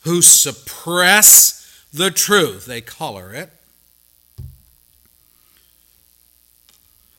who 0.00 0.20
suppress 0.20 1.84
the 1.92 2.10
truth. 2.10 2.66
They 2.66 2.80
color 2.80 3.32
it. 3.32 3.50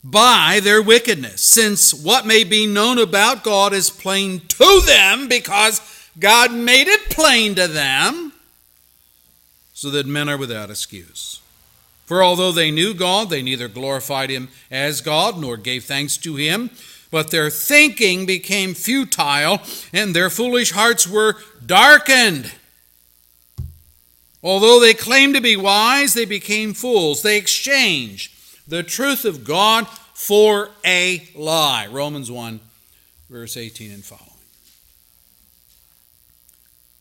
By 0.03 0.59
their 0.61 0.81
wickedness, 0.81 1.41
since 1.41 1.93
what 1.93 2.25
may 2.25 2.43
be 2.43 2.67
known 2.67 2.97
about 2.97 3.41
God 3.45 3.71
is 3.71 3.89
plain 3.89 4.41
to 4.41 4.81
them 4.85 5.29
because 5.29 5.79
God 6.19 6.51
made 6.51 6.89
it 6.89 7.09
plain 7.09 7.55
to 7.55 7.69
them, 7.69 8.33
so 9.73 9.89
that 9.91 10.05
men 10.05 10.27
are 10.27 10.37
without 10.37 10.69
excuse. 10.69 11.39
For 12.05 12.23
although 12.23 12.51
they 12.51 12.71
knew 12.71 12.93
God, 12.93 13.29
they 13.29 13.41
neither 13.41 13.67
glorified 13.67 14.29
him 14.29 14.49
as 14.69 15.01
God 15.01 15.39
nor 15.39 15.57
gave 15.57 15.85
thanks 15.85 16.17
to 16.17 16.35
him, 16.35 16.69
but 17.11 17.31
their 17.31 17.49
thinking 17.49 18.25
became 18.25 18.73
futile 18.73 19.61
and 19.93 20.15
their 20.15 20.29
foolish 20.29 20.71
hearts 20.71 21.07
were 21.07 21.37
darkened. 21.65 22.51
Although 24.43 24.81
they 24.81 24.93
claimed 24.93 25.35
to 25.35 25.41
be 25.41 25.55
wise, 25.55 26.13
they 26.13 26.25
became 26.25 26.73
fools. 26.73 27.21
They 27.21 27.37
exchanged 27.37 28.33
the 28.67 28.83
truth 28.83 29.23
of 29.23 29.45
God 29.45 29.87
for 29.87 30.69
a 30.85 31.29
lie. 31.35 31.87
Romans 31.87 32.29
1, 32.29 32.59
verse 33.29 33.55
18 33.55 33.91
and 33.91 34.03
following. 34.03 34.32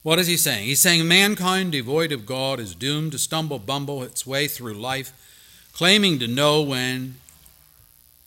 What 0.03 0.19
is 0.19 0.27
he 0.27 0.37
saying? 0.37 0.65
He's 0.65 0.81
saying 0.81 1.07
mankind 1.07 1.73
devoid 1.73 2.11
of 2.11 2.27
God 2.27 2.59
is 2.59 2.75
doomed 2.75 3.13
to 3.13 3.19
stumble, 3.19 3.59
bumble 3.59 4.03
its 4.03 4.27
way 4.27 4.49
through 4.49 4.75
life, 4.75 5.13
claiming 5.73 6.19
to 6.19 6.27
know 6.27 6.61
when 6.63 7.17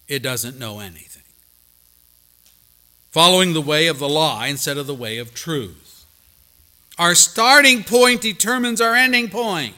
it 0.08 0.24
doesn't 0.24 0.58
know 0.58 0.80
anything, 0.80 1.24
following 3.12 3.54
the 3.54 3.62
way 3.62 3.88
of 3.88 4.00
the 4.00 4.08
lie 4.08 4.48
instead 4.48 4.78
of 4.78 4.88
the 4.88 4.96
way 4.96 5.18
of 5.18 5.34
truth. 5.34 6.06
Our 6.98 7.14
starting 7.14 7.84
point 7.84 8.22
determines 8.22 8.80
our 8.80 8.96
ending 8.96 9.30
point. 9.30 9.76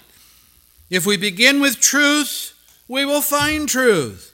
If 0.89 1.05
we 1.05 1.17
begin 1.17 1.59
with 1.59 1.79
truth, 1.79 2.53
we 2.87 3.05
will 3.05 3.21
find 3.21 3.67
truth. 3.67 4.33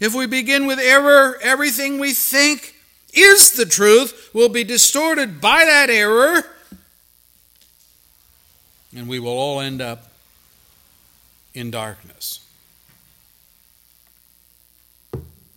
If 0.00 0.14
we 0.14 0.26
begin 0.26 0.66
with 0.66 0.78
error, 0.78 1.38
everything 1.42 1.98
we 1.98 2.12
think 2.12 2.74
is 3.14 3.52
the 3.52 3.66
truth 3.66 4.30
will 4.34 4.48
be 4.48 4.64
distorted 4.64 5.40
by 5.40 5.64
that 5.64 5.90
error, 5.90 6.44
and 8.94 9.08
we 9.08 9.18
will 9.18 9.30
all 9.30 9.60
end 9.60 9.80
up 9.80 10.10
in 11.54 11.70
darkness. 11.70 12.46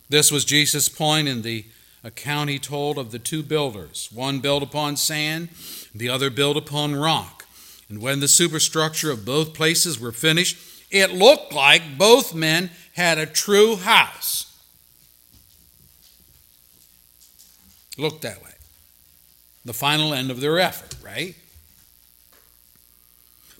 This 0.08 0.30
was 0.30 0.44
Jesus' 0.44 0.88
point 0.88 1.28
in 1.28 1.42
the 1.42 1.64
account 2.02 2.50
he 2.50 2.58
told 2.58 2.98
of 2.98 3.10
the 3.10 3.18
two 3.18 3.42
builders 3.42 4.08
one 4.12 4.40
built 4.40 4.62
upon 4.62 4.96
sand, 4.96 5.48
the 5.94 6.08
other 6.08 6.30
built 6.30 6.56
upon 6.56 6.94
rock. 6.94 7.46
And 7.88 8.00
when 8.00 8.20
the 8.20 8.28
superstructure 8.28 9.10
of 9.10 9.24
both 9.24 9.54
places 9.54 9.98
were 9.98 10.12
finished, 10.12 10.56
it 10.90 11.12
looked 11.12 11.52
like 11.52 11.98
both 11.98 12.34
men 12.34 12.70
had 12.94 13.18
a 13.18 13.26
true 13.26 13.76
house. 13.76 14.50
Looked 17.96 18.22
that 18.22 18.42
way. 18.42 18.50
The 19.64 19.72
final 19.72 20.12
end 20.12 20.30
of 20.30 20.40
their 20.40 20.58
effort, 20.58 20.96
right? 21.02 21.34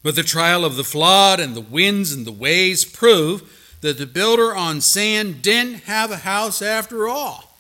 But 0.05 0.17
the 0.17 0.23
trial 0.23 0.67
of 0.67 0.77
the 0.77 0.85
flood 0.85 1.41
and 1.41 1.57
the 1.57 1.63
winds 1.63 2.13
and 2.13 2.27
the 2.27 2.31
waves 2.31 2.85
prove 2.85 3.79
that 3.81 3.97
the 3.97 4.07
builder 4.07 4.55
on 4.55 4.83
sand 4.83 5.41
didn't 5.41 5.85
have 5.85 6.11
a 6.11 6.19
house 6.19 6.61
after 6.61 7.09
all. 7.09 7.57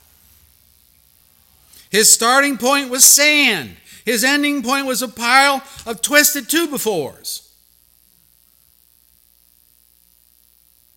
His 1.90 2.12
starting 2.12 2.58
point 2.58 2.90
was 2.90 3.02
sand. 3.02 3.76
His 4.04 4.22
ending 4.22 4.62
point 4.62 4.86
was 4.86 5.00
a 5.00 5.08
pile 5.08 5.62
of 5.86 6.02
twisted 6.02 6.50
two 6.50 6.68
befores. 6.68 7.48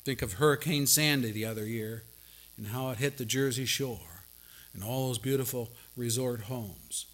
Think 0.04 0.22
of 0.22 0.34
Hurricane 0.34 0.86
Sandy 0.86 1.32
the 1.32 1.46
other 1.46 1.66
year 1.66 2.04
and 2.58 2.68
how 2.68 2.90
it 2.90 2.98
hit 2.98 3.18
the 3.18 3.26
Jersey 3.26 3.66
Shore 3.66 4.26
and 4.74 4.84
all 4.84 5.08
those 5.08 5.18
beautiful 5.18 5.70
resort 5.96 6.42
homes. 6.42 7.06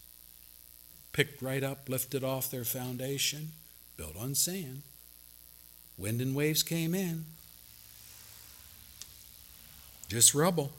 Picked 1.11 1.43
right 1.43 1.63
up, 1.63 1.87
lifted 1.87 2.23
off 2.23 2.49
their 2.49 2.63
foundation, 2.63 3.51
built 3.97 4.15
on 4.17 4.35
sand. 4.35 4.83
Wind 5.97 6.21
and 6.21 6.35
waves 6.35 6.63
came 6.63 6.95
in, 6.95 7.25
just 10.09 10.33
rubble. 10.33 10.71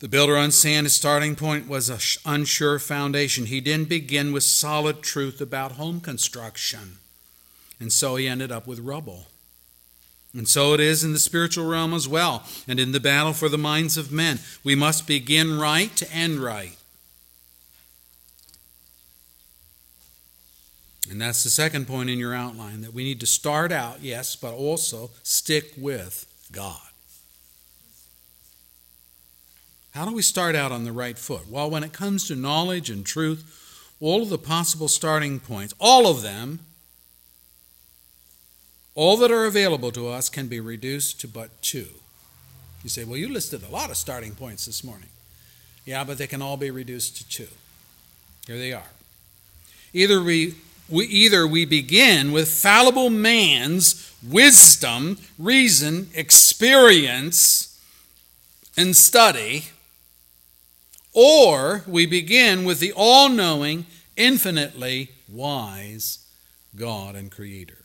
The 0.00 0.08
builder 0.08 0.36
on 0.36 0.52
sand, 0.52 0.86
his 0.86 0.94
starting 0.94 1.34
point 1.34 1.68
was 1.68 1.90
an 1.90 1.98
unsure 2.24 2.78
foundation. 2.78 3.46
He 3.46 3.60
didn't 3.60 3.88
begin 3.88 4.32
with 4.32 4.44
solid 4.44 5.02
truth 5.02 5.40
about 5.40 5.72
home 5.72 6.00
construction. 6.00 6.98
And 7.80 7.92
so 7.92 8.14
he 8.14 8.28
ended 8.28 8.52
up 8.52 8.66
with 8.66 8.78
rubble. 8.78 9.26
And 10.34 10.48
so 10.48 10.74
it 10.74 10.80
is 10.80 11.02
in 11.04 11.12
the 11.12 11.18
spiritual 11.18 11.66
realm 11.66 11.94
as 11.94 12.06
well, 12.06 12.44
and 12.66 12.78
in 12.78 12.92
the 12.92 13.00
battle 13.00 13.32
for 13.32 13.48
the 13.48 13.58
minds 13.58 13.96
of 13.96 14.12
men. 14.12 14.38
We 14.62 14.74
must 14.74 15.06
begin 15.06 15.58
right 15.58 15.94
to 15.96 16.12
end 16.12 16.40
right. 16.40 16.76
And 21.10 21.20
that's 21.20 21.42
the 21.42 21.50
second 21.50 21.86
point 21.86 22.10
in 22.10 22.18
your 22.18 22.34
outline 22.34 22.82
that 22.82 22.92
we 22.92 23.04
need 23.04 23.20
to 23.20 23.26
start 23.26 23.72
out, 23.72 24.02
yes, 24.02 24.36
but 24.36 24.52
also 24.52 25.10
stick 25.22 25.72
with 25.78 26.26
God. 26.52 26.80
How 29.92 30.04
do 30.04 30.14
we 30.14 30.22
start 30.22 30.54
out 30.54 30.70
on 30.70 30.84
the 30.84 30.92
right 30.92 31.18
foot? 31.18 31.48
Well, 31.48 31.70
when 31.70 31.82
it 31.82 31.94
comes 31.94 32.28
to 32.28 32.36
knowledge 32.36 32.90
and 32.90 33.04
truth, 33.04 33.94
all 34.00 34.22
of 34.22 34.28
the 34.28 34.38
possible 34.38 34.86
starting 34.86 35.40
points, 35.40 35.74
all 35.80 36.06
of 36.06 36.22
them, 36.22 36.60
all 38.98 39.16
that 39.16 39.30
are 39.30 39.44
available 39.44 39.92
to 39.92 40.08
us 40.08 40.28
can 40.28 40.48
be 40.48 40.58
reduced 40.58 41.20
to 41.20 41.28
but 41.28 41.62
two. 41.62 41.86
You 42.82 42.90
say, 42.90 43.04
well, 43.04 43.16
you 43.16 43.28
listed 43.28 43.62
a 43.62 43.70
lot 43.70 43.90
of 43.90 43.96
starting 43.96 44.34
points 44.34 44.66
this 44.66 44.82
morning. 44.82 45.10
Yeah, 45.84 46.02
but 46.02 46.18
they 46.18 46.26
can 46.26 46.42
all 46.42 46.56
be 46.56 46.72
reduced 46.72 47.16
to 47.18 47.28
two. 47.28 47.46
Here 48.48 48.58
they 48.58 48.72
are. 48.72 48.90
Either 49.92 50.20
we 50.20 50.56
we 50.88 51.04
either 51.06 51.46
we 51.46 51.64
begin 51.64 52.32
with 52.32 52.50
fallible 52.50 53.08
man's 53.08 54.12
wisdom, 54.20 55.18
reason, 55.38 56.08
experience, 56.12 57.80
and 58.76 58.96
study, 58.96 59.66
or 61.12 61.84
we 61.86 62.04
begin 62.04 62.64
with 62.64 62.80
the 62.80 62.92
all 62.96 63.28
knowing, 63.28 63.86
infinitely 64.16 65.10
wise 65.28 66.26
God 66.74 67.14
and 67.14 67.30
Creator. 67.30 67.78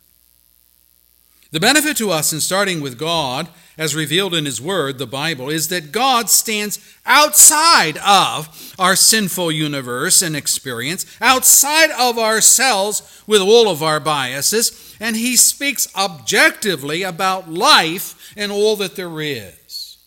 The 1.53 1.59
benefit 1.59 1.97
to 1.97 2.09
us 2.09 2.33
in 2.33 2.41
starting 2.41 2.81
with 2.81 2.97
God, 2.97 3.47
as 3.77 3.93
revealed 3.93 4.33
in 4.33 4.45
His 4.45 4.59
Word, 4.59 4.97
the 4.97 5.05
Bible, 5.05 5.51
is 5.51 5.67
that 5.67 5.91
God 5.91 6.27
stands 6.27 6.79
outside 7.05 7.95
of 7.97 8.73
our 8.79 8.95
sinful 8.95 9.51
universe 9.51 10.23
and 10.23 10.35
experience, 10.35 11.05
outside 11.21 11.91
of 11.91 12.17
ourselves 12.17 13.23
with 13.27 13.39
all 13.39 13.69
of 13.69 13.83
our 13.83 13.99
biases, 13.99 14.95
and 14.99 15.15
He 15.15 15.35
speaks 15.35 15.87
objectively 15.95 17.03
about 17.03 17.51
life 17.51 18.33
and 18.35 18.51
all 18.51 18.75
that 18.77 18.95
there 18.95 19.21
is. 19.21 19.99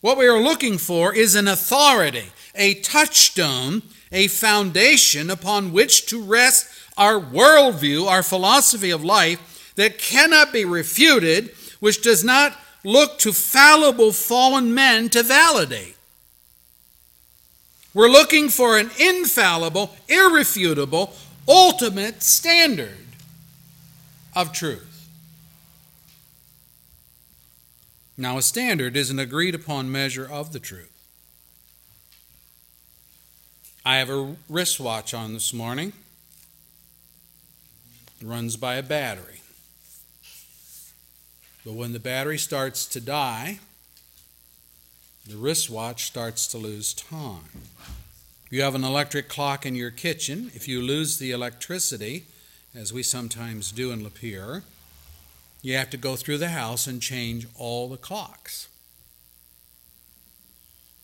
What 0.00 0.18
we 0.18 0.26
are 0.26 0.42
looking 0.42 0.78
for 0.78 1.14
is 1.14 1.36
an 1.36 1.46
authority, 1.46 2.32
a 2.56 2.74
touchstone, 2.74 3.82
a 4.10 4.26
foundation 4.26 5.30
upon 5.30 5.72
which 5.72 6.06
to 6.06 6.20
rest 6.20 6.77
our 6.98 7.20
worldview, 7.20 8.06
our 8.06 8.22
philosophy 8.22 8.90
of 8.90 9.04
life 9.04 9.72
that 9.76 9.98
cannot 9.98 10.52
be 10.52 10.64
refuted, 10.64 11.54
which 11.80 12.02
does 12.02 12.24
not 12.24 12.58
look 12.84 13.18
to 13.20 13.32
fallible 13.32 14.12
fallen 14.12 14.74
men 14.74 15.08
to 15.10 15.22
validate. 15.22 15.96
We're 17.94 18.08
looking 18.08 18.48
for 18.48 18.76
an 18.76 18.90
infallible, 18.98 19.96
irrefutable, 20.08 21.14
ultimate 21.48 22.22
standard 22.22 23.06
of 24.36 24.52
truth. 24.52 24.84
Now, 28.16 28.36
a 28.36 28.42
standard 28.42 28.96
is 28.96 29.10
an 29.10 29.20
agreed 29.20 29.54
upon 29.54 29.92
measure 29.92 30.28
of 30.28 30.52
the 30.52 30.58
truth. 30.58 30.92
I 33.84 33.96
have 33.98 34.10
a 34.10 34.34
wristwatch 34.48 35.14
on 35.14 35.32
this 35.32 35.54
morning 35.54 35.92
runs 38.22 38.56
by 38.56 38.76
a 38.76 38.82
battery. 38.82 39.42
But 41.64 41.74
when 41.74 41.92
the 41.92 42.00
battery 42.00 42.38
starts 42.38 42.86
to 42.86 43.00
die, 43.00 43.58
the 45.26 45.36
wristwatch 45.36 46.06
starts 46.06 46.46
to 46.48 46.58
lose 46.58 46.94
time. 46.94 47.68
You 48.50 48.62
have 48.62 48.74
an 48.74 48.84
electric 48.84 49.28
clock 49.28 49.66
in 49.66 49.74
your 49.74 49.90
kitchen. 49.90 50.50
If 50.54 50.66
you 50.66 50.80
lose 50.80 51.18
the 51.18 51.32
electricity, 51.32 52.24
as 52.74 52.92
we 52.92 53.02
sometimes 53.02 53.70
do 53.70 53.90
in 53.92 54.00
Lapeer, 54.02 54.62
you 55.60 55.76
have 55.76 55.90
to 55.90 55.96
go 55.96 56.16
through 56.16 56.38
the 56.38 56.48
house 56.48 56.86
and 56.86 57.02
change 57.02 57.46
all 57.56 57.88
the 57.88 57.96
clocks. 57.96 58.68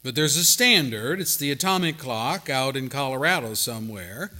But 0.03 0.15
there's 0.15 0.37
a 0.37 0.45
standard, 0.45 1.21
it's 1.21 1.37
the 1.37 1.51
atomic 1.51 1.99
clock 1.99 2.49
out 2.49 2.77
in 2.77 2.89
Colorado 2.89 3.55
somewhere 3.55 4.31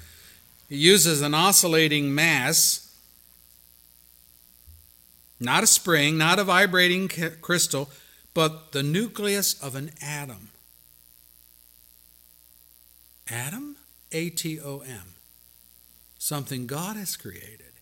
it 0.75 0.79
uses 0.79 1.23
an 1.23 1.35
oscillating 1.35 2.13
mass, 2.13 2.93
not 5.39 5.63
a 5.63 5.69
spring, 5.69 6.19
not 6.19 6.41
a 6.41 6.45
vibrating 6.45 7.09
crystal, 7.41 7.89
but 8.35 8.73
the 8.73 8.83
nucleus 8.83 9.55
of 9.63 9.77
an 9.77 9.93
atom. 10.03 10.49
Atom? 13.31 13.77
A 14.11 14.31
T 14.31 14.59
O 14.61 14.81
M. 14.81 15.15
Something 16.19 16.67
God 16.67 16.97
has 16.97 17.17
created 17.17 17.73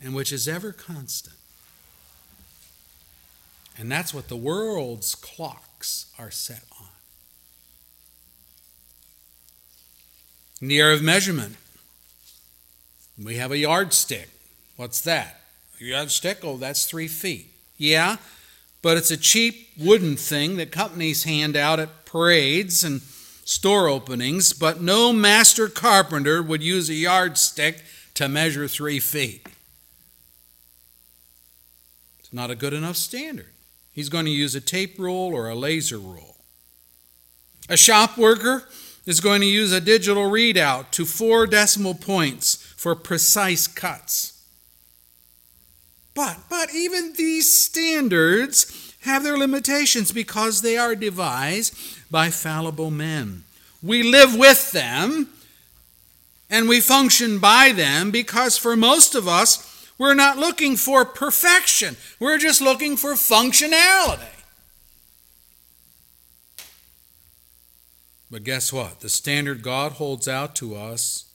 and 0.00 0.14
which 0.14 0.32
is 0.32 0.46
ever 0.46 0.70
constant. 0.72 1.36
And 3.76 3.90
that's 3.90 4.14
what 4.14 4.28
the 4.28 4.36
world's 4.36 5.16
clocks 5.16 6.12
are 6.16 6.30
set 6.30 6.62
on. 6.80 6.91
In 10.62 10.68
the 10.68 10.78
area 10.78 10.94
of 10.94 11.02
measurement, 11.02 11.56
we 13.22 13.34
have 13.34 13.50
a 13.50 13.58
yardstick. 13.58 14.28
What's 14.76 15.00
that? 15.00 15.40
A 15.80 15.84
yardstick? 15.84 16.44
Oh, 16.44 16.56
that's 16.56 16.86
three 16.86 17.08
feet. 17.08 17.48
Yeah, 17.76 18.18
but 18.80 18.96
it's 18.96 19.10
a 19.10 19.16
cheap 19.16 19.70
wooden 19.76 20.16
thing 20.16 20.58
that 20.58 20.70
companies 20.70 21.24
hand 21.24 21.56
out 21.56 21.80
at 21.80 22.04
parades 22.04 22.84
and 22.84 23.00
store 23.44 23.88
openings, 23.88 24.52
but 24.52 24.80
no 24.80 25.12
master 25.12 25.68
carpenter 25.68 26.40
would 26.40 26.62
use 26.62 26.88
a 26.88 26.94
yardstick 26.94 27.82
to 28.14 28.28
measure 28.28 28.68
three 28.68 29.00
feet. 29.00 29.44
It's 32.20 32.32
not 32.32 32.52
a 32.52 32.54
good 32.54 32.72
enough 32.72 32.96
standard. 32.96 33.50
He's 33.92 34.08
going 34.08 34.26
to 34.26 34.30
use 34.30 34.54
a 34.54 34.60
tape 34.60 34.96
rule 34.96 35.34
or 35.34 35.48
a 35.48 35.56
laser 35.56 35.98
rule. 35.98 36.36
A 37.68 37.76
shop 37.76 38.16
worker 38.16 38.64
is 39.06 39.20
going 39.20 39.40
to 39.40 39.46
use 39.46 39.72
a 39.72 39.80
digital 39.80 40.30
readout 40.30 40.90
to 40.92 41.04
four 41.04 41.46
decimal 41.46 41.94
points 41.94 42.56
for 42.76 42.94
precise 42.94 43.66
cuts. 43.66 44.44
But, 46.14 46.38
but 46.48 46.74
even 46.74 47.14
these 47.16 47.52
standards 47.52 48.94
have 49.02 49.24
their 49.24 49.38
limitations 49.38 50.12
because 50.12 50.62
they 50.62 50.76
are 50.76 50.94
devised 50.94 51.74
by 52.10 52.30
fallible 52.30 52.90
men. 52.90 53.44
We 53.82 54.02
live 54.02 54.36
with 54.36 54.72
them 54.72 55.28
and 56.50 56.68
we 56.68 56.80
function 56.80 57.38
by 57.38 57.72
them 57.72 58.10
because 58.10 58.56
for 58.58 58.76
most 58.76 59.14
of 59.14 59.26
us, 59.26 59.68
we're 59.98 60.14
not 60.14 60.38
looking 60.38 60.76
for 60.76 61.04
perfection. 61.04 61.96
We're 62.20 62.38
just 62.38 62.60
looking 62.60 62.96
for 62.96 63.12
functionality. 63.12 64.41
But 68.32 68.44
guess 68.44 68.72
what? 68.72 69.00
The 69.00 69.10
standard 69.10 69.62
God 69.62 69.92
holds 69.92 70.26
out 70.26 70.56
to 70.56 70.74
us 70.74 71.26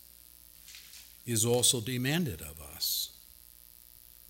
is 1.27 1.45
also 1.45 1.79
demanded 1.79 2.41
of 2.41 2.59
us. 2.75 3.11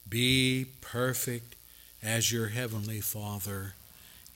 Be 0.10 0.66
perfect 0.82 1.56
as 2.04 2.34
your 2.34 2.48
heavenly 2.50 3.00
Father 3.00 3.74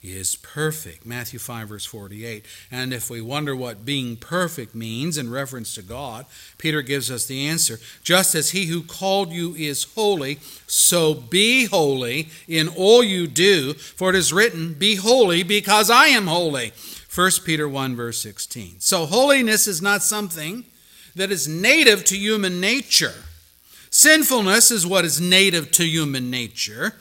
is 0.02 0.34
perfect. 0.36 1.04
Matthew 1.04 1.38
5, 1.38 1.68
verse 1.68 1.84
48. 1.84 2.46
And 2.70 2.94
if 2.94 3.10
we 3.10 3.20
wonder 3.20 3.54
what 3.54 3.84
being 3.84 4.16
perfect 4.16 4.74
means 4.74 5.18
in 5.18 5.30
reference 5.30 5.74
to 5.74 5.82
God, 5.82 6.24
Peter 6.56 6.80
gives 6.80 7.10
us 7.10 7.26
the 7.26 7.46
answer. 7.46 7.78
Just 8.02 8.34
as 8.34 8.50
he 8.50 8.64
who 8.64 8.82
called 8.82 9.30
you 9.30 9.54
is 9.54 9.84
holy, 9.94 10.38
so 10.66 11.12
be 11.12 11.66
holy 11.66 12.30
in 12.48 12.68
all 12.68 13.04
you 13.04 13.26
do, 13.26 13.74
for 13.74 14.08
it 14.08 14.16
is 14.16 14.32
written, 14.32 14.72
Be 14.72 14.96
holy 14.96 15.42
because 15.42 15.90
I 15.90 16.06
am 16.06 16.26
holy. 16.26 16.72
1 17.14 17.30
Peter 17.44 17.68
1, 17.68 17.94
verse 17.94 18.18
16. 18.22 18.76
So 18.80 19.04
holiness 19.04 19.66
is 19.66 19.82
not 19.82 20.02
something 20.02 20.64
that 21.14 21.30
is 21.30 21.46
native 21.46 22.04
to 22.04 22.16
human 22.16 22.58
nature. 22.58 23.12
Sinfulness 23.90 24.70
is 24.70 24.86
what 24.86 25.04
is 25.04 25.20
native 25.20 25.70
to 25.72 25.84
human 25.84 26.30
nature. 26.30 26.94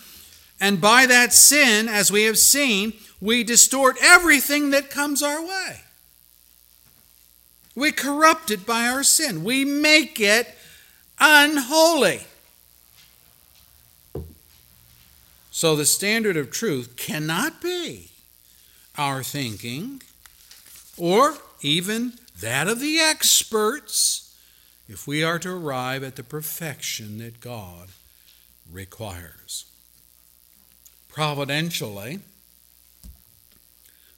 And 0.59 0.81
by 0.81 1.05
that 1.05 1.31
sin, 1.31 1.87
as 1.87 2.11
we 2.11 2.23
have 2.23 2.37
seen, 2.37 2.91
we 3.21 3.45
distort 3.45 3.95
everything 4.01 4.71
that 4.71 4.89
comes 4.89 5.23
our 5.23 5.41
way. 5.41 5.81
We 7.73 7.93
corrupt 7.93 8.51
it 8.51 8.65
by 8.65 8.87
our 8.87 9.03
sin. 9.03 9.45
We 9.45 9.63
make 9.63 10.19
it 10.19 10.57
unholy. 11.21 12.21
So 15.51 15.77
the 15.77 15.85
standard 15.85 16.35
of 16.35 16.51
truth 16.51 16.97
cannot 16.97 17.61
be 17.61 18.10
our 18.97 19.23
thinking 19.23 20.01
or 20.97 21.35
even 21.61 22.13
that 22.39 22.67
of 22.67 22.79
the 22.79 22.99
experts 22.99 24.35
if 24.87 25.07
we 25.07 25.23
are 25.23 25.39
to 25.39 25.49
arrive 25.49 26.03
at 26.03 26.15
the 26.17 26.23
perfection 26.23 27.19
that 27.19 27.39
God 27.39 27.89
requires 28.69 29.65
providentially, 31.11 32.19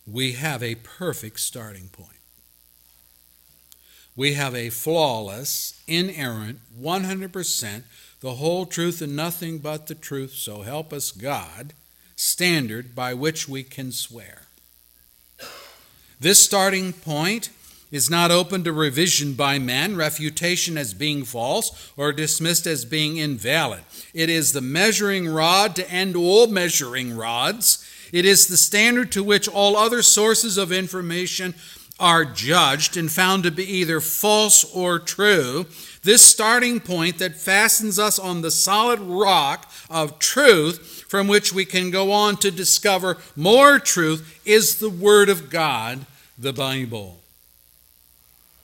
we 0.05 0.33
have 0.33 0.61
a 0.61 0.75
perfect 0.75 1.39
starting 1.39 1.89
point. 1.89 2.09
We 4.15 4.33
have 4.33 4.53
a 4.53 4.69
flawless, 4.69 5.81
inerrant, 5.87 6.59
100%, 6.79 7.83
the 8.19 8.35
whole 8.35 8.65
truth 8.65 9.01
and 9.01 9.15
nothing 9.15 9.57
but 9.57 9.87
the 9.87 9.95
truth, 9.95 10.33
so 10.33 10.61
help 10.61 10.93
us 10.93 11.11
God, 11.11 11.73
standard 12.15 12.93
by 12.93 13.13
which 13.13 13.49
we 13.49 13.63
can 13.63 13.91
swear. 13.91 14.43
This 16.23 16.41
starting 16.41 16.93
point 16.93 17.49
is 17.91 18.09
not 18.09 18.31
open 18.31 18.63
to 18.63 18.71
revision 18.71 19.33
by 19.33 19.59
men, 19.59 19.97
refutation 19.97 20.77
as 20.77 20.93
being 20.93 21.25
false, 21.25 21.91
or 21.97 22.13
dismissed 22.13 22.65
as 22.65 22.85
being 22.85 23.17
invalid. 23.17 23.81
It 24.13 24.29
is 24.29 24.53
the 24.53 24.61
measuring 24.61 25.27
rod 25.27 25.75
to 25.75 25.91
end 25.91 26.15
all 26.15 26.47
measuring 26.47 27.17
rods. 27.17 27.85
It 28.13 28.23
is 28.23 28.47
the 28.47 28.55
standard 28.55 29.11
to 29.11 29.21
which 29.21 29.49
all 29.49 29.75
other 29.75 30.01
sources 30.01 30.57
of 30.57 30.71
information 30.71 31.55
are 31.99 32.23
judged 32.23 32.95
and 32.95 33.11
found 33.11 33.43
to 33.43 33.51
be 33.51 33.65
either 33.65 33.99
false 33.99 34.63
or 34.73 34.99
true. 34.99 35.65
This 36.03 36.21
starting 36.21 36.79
point 36.79 37.17
that 37.17 37.35
fastens 37.35 37.99
us 37.99 38.17
on 38.17 38.41
the 38.41 38.51
solid 38.51 39.01
rock 39.01 39.69
of 39.89 40.19
truth 40.19 41.03
from 41.09 41.27
which 41.27 41.51
we 41.51 41.65
can 41.65 41.91
go 41.91 42.13
on 42.13 42.37
to 42.37 42.49
discover 42.49 43.17
more 43.35 43.77
truth 43.77 44.41
is 44.45 44.79
the 44.79 44.89
Word 44.89 45.27
of 45.27 45.49
God, 45.49 46.05
the 46.37 46.53
Bible. 46.53 47.19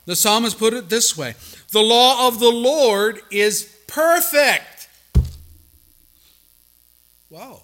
The 0.05 0.15
psalmist 0.15 0.57
put 0.57 0.73
it 0.73 0.89
this 0.89 1.15
way 1.15 1.35
The 1.71 1.81
law 1.81 2.27
of 2.27 2.39
the 2.39 2.49
Lord 2.49 3.21
is 3.29 3.75
perfect. 3.87 4.87
Wow. 7.29 7.61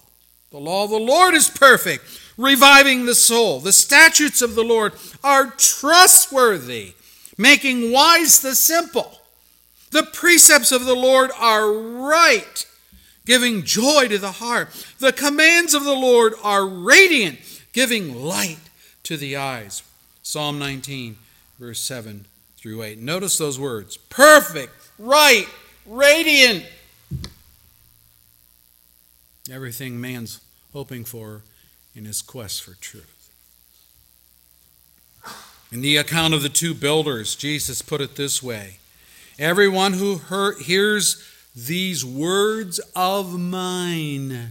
The 0.50 0.58
law 0.58 0.84
of 0.84 0.90
the 0.90 0.96
Lord 0.96 1.34
is 1.34 1.50
perfect, 1.50 2.04
reviving 2.38 3.04
the 3.04 3.16
soul. 3.16 3.58
The 3.58 3.72
statutes 3.72 4.42
of 4.42 4.54
the 4.54 4.62
Lord 4.62 4.92
are 5.24 5.50
trustworthy, 5.58 6.94
making 7.36 7.92
wise 7.92 8.40
the 8.40 8.54
simple. 8.54 9.20
The 9.90 10.04
precepts 10.04 10.72
of 10.72 10.84
the 10.84 10.94
Lord 10.94 11.30
are 11.38 11.72
right, 11.72 12.66
giving 13.24 13.64
joy 13.64 14.08
to 14.08 14.18
the 14.18 14.32
heart. 14.32 14.68
The 14.98 15.12
commands 15.12 15.74
of 15.74 15.84
the 15.84 15.94
Lord 15.94 16.34
are 16.42 16.66
radiant, 16.66 17.38
giving 17.72 18.14
light 18.14 18.60
to 19.02 19.16
the 19.16 19.36
eyes. 19.36 19.82
Psalm 20.26 20.58
19, 20.58 21.16
verse 21.56 21.78
7 21.78 22.26
through 22.56 22.82
8. 22.82 22.98
Notice 22.98 23.38
those 23.38 23.60
words 23.60 23.96
perfect, 23.96 24.72
right, 24.98 25.46
radiant. 25.86 26.66
Everything 29.48 30.00
man's 30.00 30.40
hoping 30.72 31.04
for 31.04 31.42
in 31.94 32.06
his 32.06 32.22
quest 32.22 32.64
for 32.64 32.72
truth. 32.72 33.30
In 35.70 35.80
the 35.80 35.96
account 35.96 36.34
of 36.34 36.42
the 36.42 36.48
two 36.48 36.74
builders, 36.74 37.36
Jesus 37.36 37.80
put 37.80 38.00
it 38.00 38.16
this 38.16 38.42
way 38.42 38.78
Everyone 39.38 39.92
who 39.92 40.16
hears 40.60 41.24
these 41.54 42.04
words 42.04 42.80
of 42.96 43.38
mine 43.38 44.50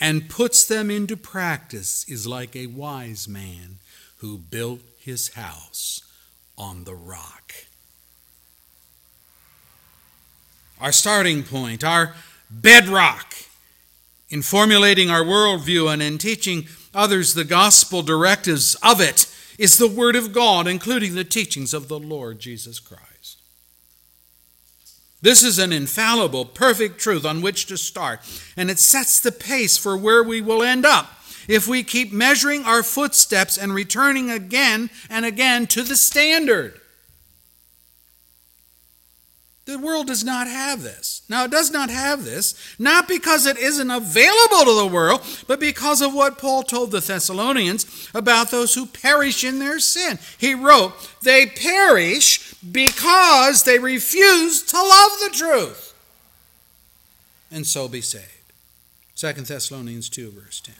and 0.00 0.30
puts 0.30 0.64
them 0.64 0.90
into 0.90 1.16
practice 1.16 2.08
is 2.08 2.26
like 2.26 2.56
a 2.56 2.66
wise 2.66 3.28
man 3.28 3.78
who 4.18 4.38
built 4.38 4.80
his 4.98 5.34
house 5.34 6.02
on 6.56 6.84
the 6.84 6.94
rock. 6.94 7.52
Our 10.80 10.92
starting 10.92 11.42
point, 11.42 11.84
our 11.84 12.14
bedrock 12.50 13.34
in 14.30 14.42
formulating 14.42 15.10
our 15.10 15.22
worldview 15.22 15.92
and 15.92 16.02
in 16.02 16.16
teaching 16.16 16.66
others 16.94 17.34
the 17.34 17.44
gospel 17.44 18.02
directives 18.02 18.76
of 18.82 19.00
it 19.00 19.26
is 19.58 19.76
the 19.76 19.88
Word 19.88 20.16
of 20.16 20.32
God, 20.32 20.66
including 20.66 21.14
the 21.14 21.24
teachings 21.24 21.74
of 21.74 21.88
the 21.88 21.98
Lord 21.98 22.38
Jesus 22.38 22.78
Christ. 22.78 23.09
This 25.22 25.42
is 25.42 25.58
an 25.58 25.72
infallible, 25.72 26.46
perfect 26.46 26.98
truth 26.98 27.24
on 27.26 27.42
which 27.42 27.66
to 27.66 27.76
start, 27.76 28.20
and 28.56 28.70
it 28.70 28.78
sets 28.78 29.20
the 29.20 29.32
pace 29.32 29.76
for 29.76 29.96
where 29.96 30.22
we 30.22 30.40
will 30.40 30.62
end 30.62 30.86
up 30.86 31.10
if 31.46 31.66
we 31.66 31.82
keep 31.82 32.12
measuring 32.12 32.64
our 32.64 32.82
footsteps 32.82 33.58
and 33.58 33.74
returning 33.74 34.30
again 34.30 34.88
and 35.08 35.24
again 35.24 35.66
to 35.66 35.82
the 35.82 35.96
standard. 35.96 36.80
The 39.70 39.78
world 39.78 40.08
does 40.08 40.24
not 40.24 40.48
have 40.48 40.82
this. 40.82 41.22
Now, 41.28 41.44
it 41.44 41.50
does 41.50 41.70
not 41.70 41.90
have 41.90 42.24
this, 42.24 42.54
not 42.78 43.06
because 43.06 43.46
it 43.46 43.56
isn't 43.56 43.90
available 43.90 44.64
to 44.64 44.74
the 44.74 44.90
world, 44.92 45.22
but 45.46 45.60
because 45.60 46.00
of 46.00 46.12
what 46.12 46.38
Paul 46.38 46.62
told 46.64 46.90
the 46.90 47.00
Thessalonians 47.00 48.10
about 48.14 48.50
those 48.50 48.74
who 48.74 48.86
perish 48.86 49.44
in 49.44 49.58
their 49.58 49.78
sin. 49.78 50.18
He 50.38 50.54
wrote, 50.54 50.92
They 51.22 51.46
perish 51.46 52.54
because 52.72 53.62
they 53.62 53.78
refuse 53.78 54.62
to 54.64 54.76
love 54.76 55.12
the 55.20 55.30
truth 55.32 55.90
and 57.50 57.66
so 57.66 57.88
be 57.88 58.00
saved. 58.00 58.24
2 59.16 59.32
Thessalonians 59.32 60.08
2, 60.08 60.30
verse 60.30 60.60
10. 60.60 60.74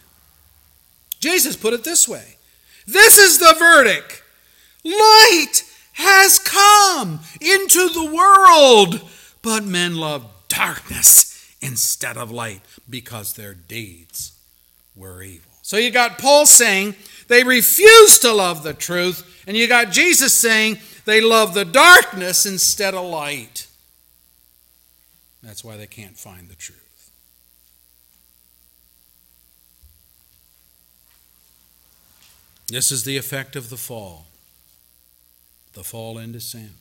Jesus 1.19 1.55
put 1.55 1.73
it 1.73 1.83
this 1.83 2.07
way 2.07 2.37
This 2.87 3.17
is 3.17 3.39
the 3.39 3.55
verdict 3.57 4.23
light 4.83 5.63
has 5.93 6.39
come 6.39 7.19
into 7.39 7.89
the 7.89 8.13
world, 8.13 9.09
but 9.41 9.63
men 9.63 9.95
love 9.95 10.25
darkness 10.47 11.55
instead 11.61 12.17
of 12.17 12.31
light 12.31 12.61
because 12.89 13.33
their 13.33 13.53
deeds 13.53 14.33
were 14.95 15.21
evil. 15.23 15.51
So 15.61 15.77
you 15.77 15.91
got 15.91 16.17
Paul 16.17 16.45
saying 16.45 16.95
they 17.27 17.43
refuse 17.43 18.19
to 18.19 18.33
love 18.33 18.63
the 18.63 18.73
truth, 18.73 19.43
and 19.47 19.55
you 19.55 19.67
got 19.67 19.91
Jesus 19.91 20.33
saying 20.33 20.79
they 21.05 21.21
love 21.21 21.53
the 21.53 21.65
darkness 21.65 22.45
instead 22.45 22.93
of 22.93 23.05
light. 23.05 23.67
That's 25.41 25.63
why 25.63 25.77
they 25.77 25.87
can't 25.87 26.17
find 26.17 26.49
the 26.49 26.55
truth. 26.55 26.79
This 32.67 32.91
is 32.91 33.03
the 33.03 33.17
effect 33.17 33.55
of 33.55 33.69
the 33.69 33.77
fall, 33.77 34.27
the 35.73 35.83
fall 35.83 36.17
into 36.17 36.39
sin. 36.39 36.71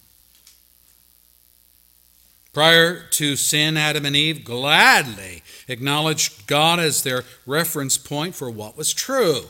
Prior 2.53 3.01
to 3.11 3.37
sin, 3.37 3.77
Adam 3.77 4.05
and 4.05 4.17
Eve 4.17 4.45
gladly 4.45 5.43
acknowledged 5.69 6.47
God 6.49 6.81
as 6.81 7.03
their 7.03 7.23
reference 7.47 7.97
point 7.97 8.35
for 8.35 8.51
what 8.51 8.77
was 8.77 8.93
true. 8.93 9.43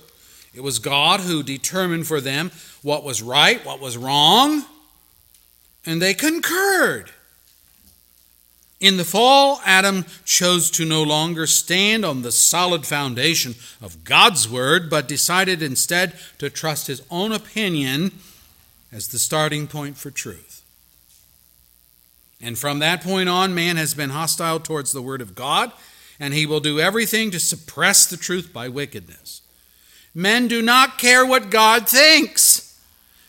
It 0.53 0.63
was 0.63 0.79
God 0.79 1.21
who 1.21 1.43
determined 1.43 2.07
for 2.07 2.21
them 2.21 2.51
what 2.83 3.05
was 3.05 3.23
right, 3.23 3.65
what 3.65 3.81
was 3.81 3.97
wrong, 3.97 4.65
and 5.87 6.03
they 6.03 6.13
concurred. 6.13 7.11
In 8.81 8.97
the 8.97 9.05
fall, 9.05 9.61
Adam 9.65 10.07
chose 10.25 10.71
to 10.73 10.85
no 10.85 11.03
longer 11.03 11.47
stand 11.47 12.05
on 12.05 12.23
the 12.23 12.33
solid 12.33 12.87
foundation 12.87 13.55
of 13.81 14.05
God's 14.05 14.49
word, 14.49 14.89
but 14.89 15.07
decided 15.07 15.63
instead 15.63 16.19
to 16.39 16.51
trust 16.51 16.87
his 16.87 17.03
own 17.11 17.31
opinion 17.31 18.13
as 18.93 19.09
the 19.09 19.19
starting 19.19 19.67
point 19.67 19.97
for 19.97 20.11
truth. 20.11 20.63
And 22.41 22.59
from 22.59 22.79
that 22.79 23.03
point 23.03 23.29
on, 23.29 23.55
man 23.55 23.77
has 23.77 23.95
been 23.95 24.11
hostile 24.11 24.61
towards 24.61 24.93
the 24.93 25.03
Word 25.03 25.21
of 25.21 25.35
God, 25.35 25.73
and 26.19 26.33
he 26.33 26.47
will 26.47 26.61
do 26.61 26.81
everything 26.81 27.31
to 27.31 27.41
suppress 27.41 28.07
the 28.07 28.17
truth 28.17 28.53
by 28.53 28.69
wickedness. 28.69 29.43
Men 30.15 30.49
do 30.49 30.63
not 30.63 30.99
care 30.99 31.25
what 31.25 31.51
God 31.51 31.89
thinks, 31.89 32.81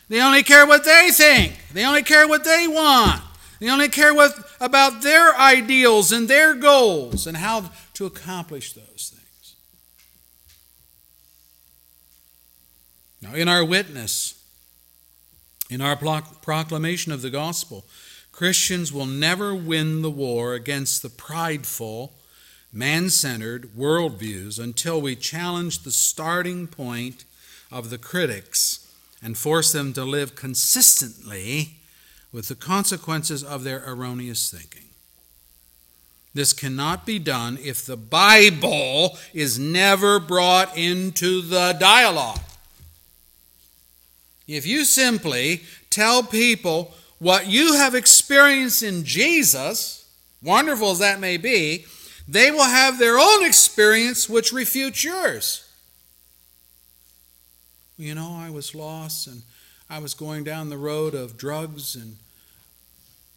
they 0.08 0.20
only 0.20 0.42
care 0.42 0.66
what 0.66 0.84
they 0.84 1.10
think, 1.12 1.58
they 1.72 1.84
only 1.84 2.02
care 2.02 2.26
what 2.26 2.44
they 2.44 2.66
want. 2.66 3.22
They 3.62 3.70
only 3.70 3.90
care 3.90 4.12
what, 4.12 4.32
about 4.60 5.02
their 5.02 5.36
ideals 5.38 6.10
and 6.10 6.26
their 6.26 6.52
goals 6.52 7.28
and 7.28 7.36
how 7.36 7.70
to 7.94 8.06
accomplish 8.06 8.72
those 8.72 9.14
things. 9.14 9.54
Now, 13.20 13.36
in 13.36 13.46
our 13.46 13.64
witness, 13.64 14.41
in 15.72 15.80
our 15.80 15.96
proclamation 15.96 17.12
of 17.12 17.22
the 17.22 17.30
gospel, 17.30 17.86
Christians 18.30 18.92
will 18.92 19.06
never 19.06 19.54
win 19.54 20.02
the 20.02 20.10
war 20.10 20.52
against 20.52 21.00
the 21.00 21.08
prideful, 21.08 22.12
man 22.70 23.08
centered 23.08 23.70
worldviews 23.74 24.62
until 24.62 25.00
we 25.00 25.16
challenge 25.16 25.80
the 25.80 25.90
starting 25.90 26.66
point 26.66 27.24
of 27.70 27.88
the 27.88 27.96
critics 27.96 28.94
and 29.22 29.38
force 29.38 29.72
them 29.72 29.94
to 29.94 30.04
live 30.04 30.34
consistently 30.34 31.76
with 32.32 32.48
the 32.48 32.54
consequences 32.54 33.42
of 33.42 33.64
their 33.64 33.82
erroneous 33.86 34.50
thinking. 34.50 34.88
This 36.34 36.52
cannot 36.52 37.06
be 37.06 37.18
done 37.18 37.58
if 37.62 37.86
the 37.86 37.96
Bible 37.96 39.18
is 39.32 39.58
never 39.58 40.20
brought 40.20 40.76
into 40.76 41.40
the 41.40 41.74
dialogue. 41.78 42.40
If 44.52 44.66
you 44.66 44.84
simply 44.84 45.62
tell 45.88 46.22
people 46.22 46.92
what 47.18 47.46
you 47.46 47.74
have 47.74 47.94
experienced 47.94 48.82
in 48.82 49.02
Jesus, 49.02 50.06
wonderful 50.42 50.90
as 50.90 50.98
that 50.98 51.20
may 51.20 51.38
be, 51.38 51.86
they 52.28 52.50
will 52.50 52.64
have 52.64 52.98
their 52.98 53.18
own 53.18 53.46
experience 53.46 54.28
which 54.28 54.52
refutes 54.52 55.04
yours. 55.04 55.66
You 57.96 58.14
know, 58.14 58.36
I 58.38 58.50
was 58.50 58.74
lost 58.74 59.26
and 59.26 59.42
I 59.88 60.00
was 60.00 60.12
going 60.12 60.44
down 60.44 60.68
the 60.68 60.76
road 60.76 61.14
of 61.14 61.38
drugs 61.38 61.96
and 61.96 62.16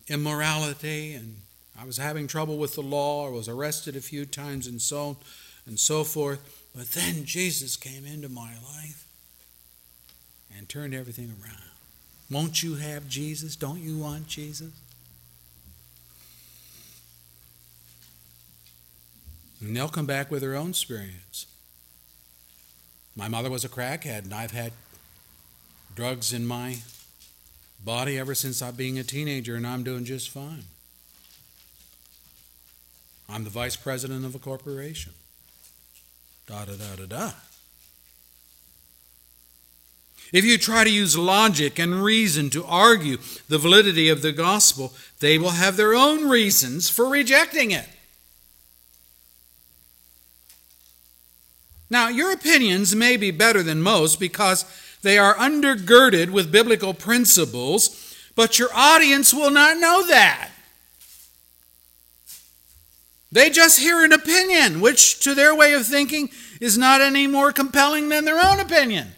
immorality 0.10 1.14
and 1.14 1.38
I 1.80 1.86
was 1.86 1.96
having 1.96 2.28
trouble 2.28 2.58
with 2.58 2.76
the 2.76 2.82
law, 2.82 3.28
I 3.28 3.32
was 3.32 3.48
arrested 3.48 3.96
a 3.96 4.02
few 4.02 4.26
times 4.26 4.68
and 4.68 4.82
so 4.82 5.00
on 5.00 5.18
and 5.66 5.80
so 5.80 6.04
forth. 6.04 6.68
But 6.76 6.90
then 6.92 7.24
Jesus 7.24 7.78
came 7.78 8.06
into 8.06 8.28
my 8.28 8.52
life 8.66 9.05
and 10.58 10.68
turned 10.68 10.94
everything 10.94 11.34
around. 11.44 11.62
Won't 12.30 12.64
you 12.64 12.76
have 12.76 13.08
Jesus? 13.08 13.56
Don't 13.56 13.80
you 13.80 13.98
want 13.98 14.28
Jesus? 14.28 14.72
And 19.62 19.76
they'll 19.76 19.90
come 19.90 20.06
back 20.06 20.32
with 20.32 20.42
their 20.42 20.56
own 20.56 20.70
experience. 20.70 21.48
My 23.16 23.28
mother 23.28 23.50
was 23.50 23.64
a 23.64 23.70
crackhead, 23.70 24.24
and 24.24 24.34
I've 24.34 24.52
had 24.52 24.74
drugs 25.96 26.34
in 26.34 26.46
my 26.46 26.78
body 27.84 28.20
ever 28.20 28.36
since 28.36 28.62
I 28.62 28.72
being 28.72 29.00
a 29.00 29.04
teenager, 29.04 29.56
and 29.56 29.66
I'm 29.66 29.84
doing 29.84 30.06
just 30.06 30.30
fine. 30.30 30.66
I'm 33.30 33.44
the 33.44 33.50
vice 33.50 33.76
president 33.76 34.26
of 34.26 34.36
a 34.36 34.40
corporation. 34.40 35.14
Da 36.48 36.66
da 36.66 36.74
da 36.74 36.96
da 36.96 37.06
da. 37.06 37.32
If 40.34 40.44
you 40.44 40.58
try 40.58 40.84
to 40.84 40.90
use 40.90 41.18
logic 41.18 41.80
and 41.80 42.04
reason 42.04 42.50
to 42.52 42.66
argue 42.66 43.18
the 43.48 43.58
validity 43.58 44.10
of 44.10 44.22
the 44.22 44.32
gospel, 44.32 44.94
they 45.20 45.38
will 45.38 45.52
have 45.52 45.78
their 45.78 45.94
own 45.94 46.28
reasons 46.28 46.90
for 46.90 47.08
rejecting 47.08 47.72
it. 47.72 47.88
Now, 51.90 52.10
your 52.10 52.32
opinions 52.32 52.96
may 52.96 53.16
be 53.16 53.32
better 53.32 53.62
than 53.62 53.82
most 53.82 54.20
because 54.20 54.66
they 55.04 55.18
are 55.18 55.36
undergirded 55.36 56.32
with 56.32 56.52
biblical 56.52 56.94
principles, 56.94 58.16
but 58.36 58.58
your 58.58 58.70
audience 58.74 59.34
will 59.34 59.52
not 59.52 59.78
know 59.78 60.06
that. 60.08 60.50
They 63.32 63.50
just 63.50 63.80
hear 63.80 64.04
an 64.04 64.14
opinion, 64.14 64.82
which 64.82 65.20
to 65.20 65.36
their 65.36 65.54
way 65.54 65.74
of 65.74 65.86
thinking 65.86 66.30
is 66.60 66.78
not 66.78 67.02
any 67.02 67.28
more 67.28 67.52
compelling 67.52 68.10
than 68.10 68.26
their 68.26 68.44
own 68.44 68.60
opinion. 68.60 69.15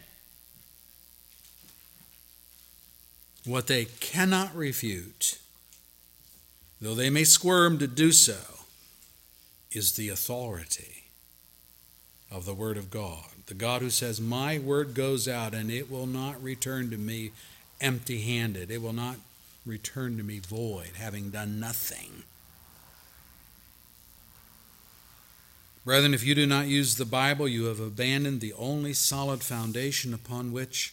What 3.48 3.66
they 3.66 3.86
cannot 3.86 4.54
refute, 4.54 5.38
though 6.82 6.94
they 6.94 7.08
may 7.08 7.24
squirm 7.24 7.78
to 7.78 7.86
do 7.86 8.12
so, 8.12 8.36
is 9.72 9.92
the 9.92 10.10
authority 10.10 11.04
of 12.30 12.44
the 12.44 12.52
Word 12.52 12.76
of 12.76 12.90
God. 12.90 13.24
The 13.46 13.54
God 13.54 13.80
who 13.80 13.88
says, 13.88 14.20
My 14.20 14.58
word 14.58 14.92
goes 14.92 15.26
out 15.26 15.54
and 15.54 15.70
it 15.70 15.90
will 15.90 16.06
not 16.06 16.42
return 16.42 16.90
to 16.90 16.98
me 16.98 17.30
empty 17.80 18.20
handed, 18.20 18.70
it 18.70 18.82
will 18.82 18.92
not 18.92 19.16
return 19.64 20.18
to 20.18 20.22
me 20.22 20.40
void, 20.40 20.90
having 20.96 21.30
done 21.30 21.58
nothing. 21.58 22.24
Brethren, 25.86 26.12
if 26.12 26.22
you 26.22 26.34
do 26.34 26.44
not 26.44 26.66
use 26.66 26.96
the 26.96 27.06
Bible, 27.06 27.48
you 27.48 27.64
have 27.64 27.80
abandoned 27.80 28.42
the 28.42 28.52
only 28.52 28.92
solid 28.92 29.42
foundation 29.42 30.12
upon 30.12 30.52
which 30.52 30.92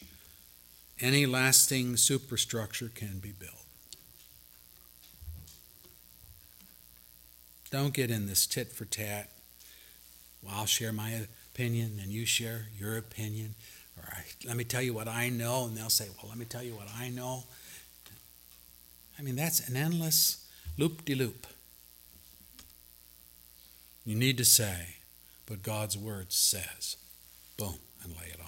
any 0.99 1.25
lasting 1.25 1.97
superstructure 1.97 2.89
can 2.93 3.19
be 3.19 3.31
built. 3.31 3.51
Don't 7.71 7.93
get 7.93 8.09
in 8.09 8.27
this 8.27 8.47
tit 8.47 8.71
for 8.71 8.85
tat. 8.85 9.29
Well, 10.41 10.53
I'll 10.55 10.65
share 10.65 10.93
my 10.93 11.27
opinion 11.53 11.99
and 12.01 12.11
you 12.11 12.25
share 12.25 12.67
your 12.77 12.97
opinion. 12.97 13.55
Or 13.97 14.07
let 14.45 14.55
me 14.55 14.63
tell 14.63 14.81
you 14.81 14.93
what 14.93 15.07
I 15.07 15.29
know. 15.29 15.65
And 15.65 15.75
they'll 15.75 15.89
say, 15.89 16.07
well, 16.17 16.29
let 16.29 16.37
me 16.37 16.45
tell 16.45 16.63
you 16.63 16.73
what 16.73 16.87
I 16.97 17.09
know. 17.09 17.43
I 19.19 19.21
mean, 19.21 19.35
that's 19.35 19.67
an 19.67 19.75
endless 19.75 20.47
loop 20.77 21.03
de 21.05 21.15
loop. 21.15 21.47
You 24.05 24.15
need 24.15 24.37
to 24.37 24.45
say, 24.45 24.97
but 25.47 25.63
God's 25.63 25.97
word 25.97 26.31
says. 26.31 26.95
Boom, 27.57 27.75
and 28.03 28.13
lay 28.13 28.27
it 28.27 28.39
on. 28.39 28.44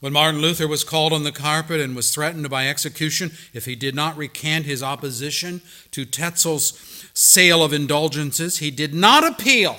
When 0.00 0.12
Martin 0.12 0.40
Luther 0.40 0.68
was 0.68 0.84
called 0.84 1.12
on 1.12 1.24
the 1.24 1.32
carpet 1.32 1.80
and 1.80 1.96
was 1.96 2.14
threatened 2.14 2.48
by 2.48 2.68
execution 2.68 3.32
if 3.52 3.64
he 3.64 3.74
did 3.74 3.96
not 3.96 4.16
recant 4.16 4.64
his 4.64 4.82
opposition 4.82 5.60
to 5.90 6.06
Tetzel's 6.06 7.10
sale 7.14 7.64
of 7.64 7.72
indulgences, 7.72 8.58
he 8.58 8.70
did 8.70 8.94
not 8.94 9.26
appeal. 9.26 9.76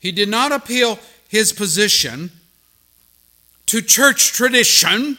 He 0.00 0.10
did 0.10 0.28
not 0.28 0.50
appeal 0.50 0.98
his 1.28 1.52
position 1.52 2.32
to 3.66 3.82
church 3.82 4.32
tradition. 4.32 5.18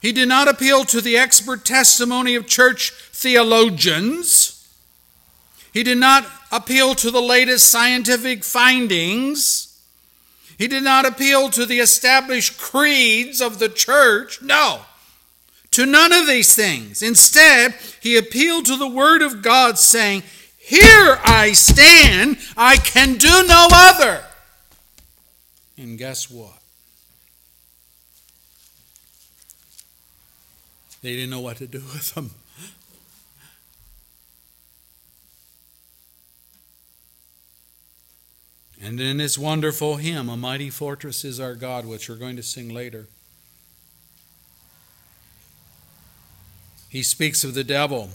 He 0.00 0.12
did 0.12 0.28
not 0.28 0.48
appeal 0.48 0.84
to 0.84 1.02
the 1.02 1.18
expert 1.18 1.66
testimony 1.66 2.34
of 2.34 2.46
church 2.46 2.92
theologians. 3.12 4.56
He 5.72 5.82
did 5.82 5.98
not 5.98 6.26
appeal 6.50 6.94
to 6.94 7.10
the 7.10 7.20
latest 7.20 7.66
scientific 7.66 8.42
findings. 8.42 9.69
He 10.60 10.68
did 10.68 10.82
not 10.82 11.06
appeal 11.06 11.48
to 11.48 11.64
the 11.64 11.78
established 11.78 12.58
creeds 12.58 13.40
of 13.40 13.58
the 13.58 13.70
church. 13.70 14.42
No, 14.42 14.82
to 15.70 15.86
none 15.86 16.12
of 16.12 16.26
these 16.26 16.54
things. 16.54 17.00
Instead, 17.00 17.74
he 18.02 18.18
appealed 18.18 18.66
to 18.66 18.76
the 18.76 18.86
Word 18.86 19.22
of 19.22 19.40
God, 19.40 19.78
saying, 19.78 20.22
Here 20.58 21.18
I 21.24 21.52
stand, 21.54 22.36
I 22.58 22.76
can 22.76 23.16
do 23.16 23.46
no 23.48 23.68
other. 23.72 24.22
And 25.78 25.96
guess 25.96 26.30
what? 26.30 26.58
They 31.00 31.14
didn't 31.14 31.30
know 31.30 31.40
what 31.40 31.56
to 31.56 31.66
do 31.66 31.78
with 31.94 32.14
them. 32.14 32.32
And 38.82 38.98
in 38.98 39.18
this 39.18 39.36
wonderful 39.36 39.96
hymn, 39.96 40.30
A 40.30 40.36
Mighty 40.36 40.70
Fortress 40.70 41.24
is 41.24 41.38
Our 41.38 41.54
God, 41.54 41.84
which 41.84 42.08
we're 42.08 42.16
going 42.16 42.36
to 42.36 42.42
sing 42.42 42.70
later, 42.70 43.06
he 46.88 47.02
speaks 47.02 47.44
of 47.44 47.54
the 47.54 47.62
devil 47.62 48.10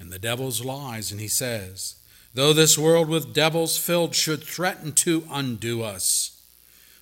and 0.00 0.10
the 0.10 0.18
devil's 0.18 0.64
lies, 0.64 1.12
and 1.12 1.20
he 1.20 1.28
says, 1.28 1.96
Though 2.32 2.52
this 2.52 2.78
world 2.78 3.08
with 3.08 3.34
devils 3.34 3.76
filled 3.76 4.14
should 4.14 4.42
threaten 4.42 4.92
to 4.94 5.24
undo 5.30 5.82
us, 5.82 6.42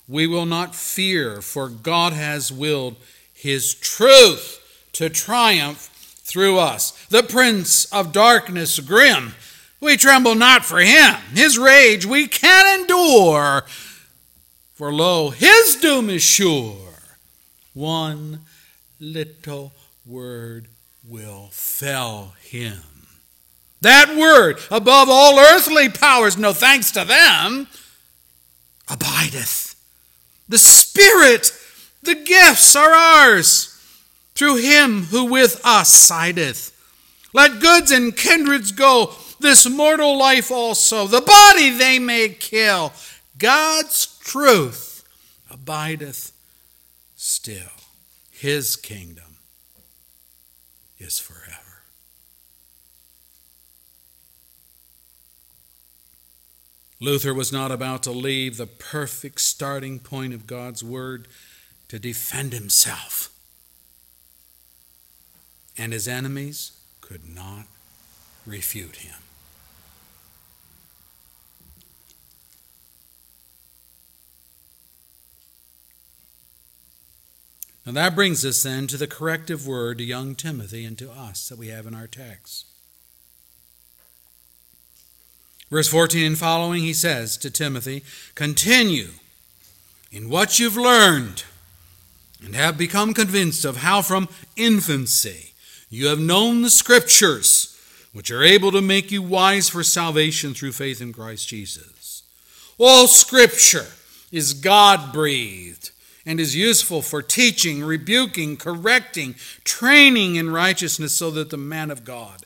we 0.08 0.26
will 0.26 0.46
not 0.46 0.74
fear, 0.74 1.40
for 1.40 1.68
God 1.68 2.12
has 2.12 2.52
willed 2.52 2.96
his 3.32 3.74
truth 3.74 4.60
to 4.92 5.08
triumph 5.08 5.90
through 6.22 6.58
us. 6.58 6.92
The 7.06 7.22
prince 7.22 7.84
of 7.92 8.12
darkness 8.12 8.80
grim 8.80 9.34
we 9.80 9.96
tremble 9.96 10.34
not 10.34 10.64
for 10.64 10.80
him. 10.80 11.14
His 11.34 11.58
rage 11.58 12.06
we 12.06 12.26
can 12.26 12.80
endure. 12.80 13.64
For 14.74 14.92
lo, 14.92 15.30
his 15.30 15.76
doom 15.76 16.10
is 16.10 16.22
sure. 16.22 16.76
One 17.72 18.40
little 19.00 19.72
word 20.04 20.68
will 21.06 21.48
fell 21.52 22.34
him. 22.40 22.82
That 23.82 24.16
word, 24.16 24.58
above 24.70 25.08
all 25.10 25.38
earthly 25.38 25.88
powers, 25.88 26.36
no 26.36 26.52
thanks 26.52 26.90
to 26.92 27.04
them, 27.04 27.68
abideth. 28.88 29.74
The 30.48 30.58
Spirit, 30.58 31.52
the 32.02 32.14
gifts 32.14 32.74
are 32.74 32.92
ours 32.92 33.72
through 34.34 34.56
him 34.56 35.04
who 35.04 35.26
with 35.26 35.60
us 35.64 35.90
sideth. 35.90 36.72
Let 37.32 37.60
goods 37.60 37.90
and 37.90 38.16
kindreds 38.16 38.72
go 38.72 39.14
this 39.40 39.68
mortal 39.68 40.16
life 40.18 40.50
also. 40.50 41.06
The 41.06 41.20
body 41.20 41.70
they 41.70 41.98
may 41.98 42.28
kill. 42.28 42.92
God's 43.38 44.18
truth 44.18 45.04
abideth 45.50 46.32
still. 47.16 47.70
His 48.30 48.76
kingdom 48.76 49.36
is 50.98 51.18
forever. 51.18 51.66
Luther 56.98 57.34
was 57.34 57.52
not 57.52 57.70
about 57.70 58.02
to 58.04 58.10
leave 58.10 58.56
the 58.56 58.66
perfect 58.66 59.40
starting 59.40 59.98
point 59.98 60.32
of 60.32 60.46
God's 60.46 60.82
Word 60.82 61.28
to 61.88 61.98
defend 61.98 62.52
himself. 62.52 63.30
And 65.76 65.92
his 65.92 66.08
enemies 66.08 66.72
could 67.02 67.28
not 67.28 67.66
refute 68.46 68.96
him. 68.96 69.25
Now 77.86 77.92
that 77.92 78.16
brings 78.16 78.44
us 78.44 78.64
then 78.64 78.88
to 78.88 78.96
the 78.96 79.06
corrective 79.06 79.64
word 79.64 79.98
to 79.98 80.04
young 80.04 80.34
Timothy 80.34 80.84
and 80.84 80.98
to 80.98 81.08
us 81.08 81.48
that 81.48 81.58
we 81.58 81.68
have 81.68 81.86
in 81.86 81.94
our 81.94 82.08
text. 82.08 82.66
Verse 85.70 85.88
14 85.88 86.26
and 86.26 86.38
following, 86.38 86.82
he 86.82 86.92
says 86.92 87.36
to 87.38 87.50
Timothy, 87.50 88.02
Continue 88.34 89.10
in 90.10 90.28
what 90.28 90.58
you've 90.58 90.76
learned 90.76 91.44
and 92.44 92.56
have 92.56 92.76
become 92.76 93.14
convinced 93.14 93.64
of 93.64 93.78
how 93.78 94.02
from 94.02 94.28
infancy 94.56 95.52
you 95.88 96.08
have 96.08 96.18
known 96.18 96.62
the 96.62 96.70
Scriptures, 96.70 97.80
which 98.12 98.30
are 98.32 98.42
able 98.42 98.72
to 98.72 98.82
make 98.82 99.12
you 99.12 99.22
wise 99.22 99.68
for 99.68 99.84
salvation 99.84 100.54
through 100.54 100.72
faith 100.72 101.00
in 101.00 101.12
Christ 101.12 101.48
Jesus. 101.48 102.24
All 102.78 103.06
Scripture 103.06 103.86
is 104.32 104.54
God 104.54 105.12
breathed 105.12 105.90
and 106.26 106.40
is 106.40 106.56
useful 106.56 107.00
for 107.00 107.22
teaching, 107.22 107.84
rebuking, 107.84 108.56
correcting, 108.56 109.36
training 109.62 110.34
in 110.34 110.50
righteousness, 110.50 111.14
so 111.14 111.30
that 111.30 111.50
the 111.50 111.56
man 111.56 111.90
of 111.90 112.04
God 112.04 112.44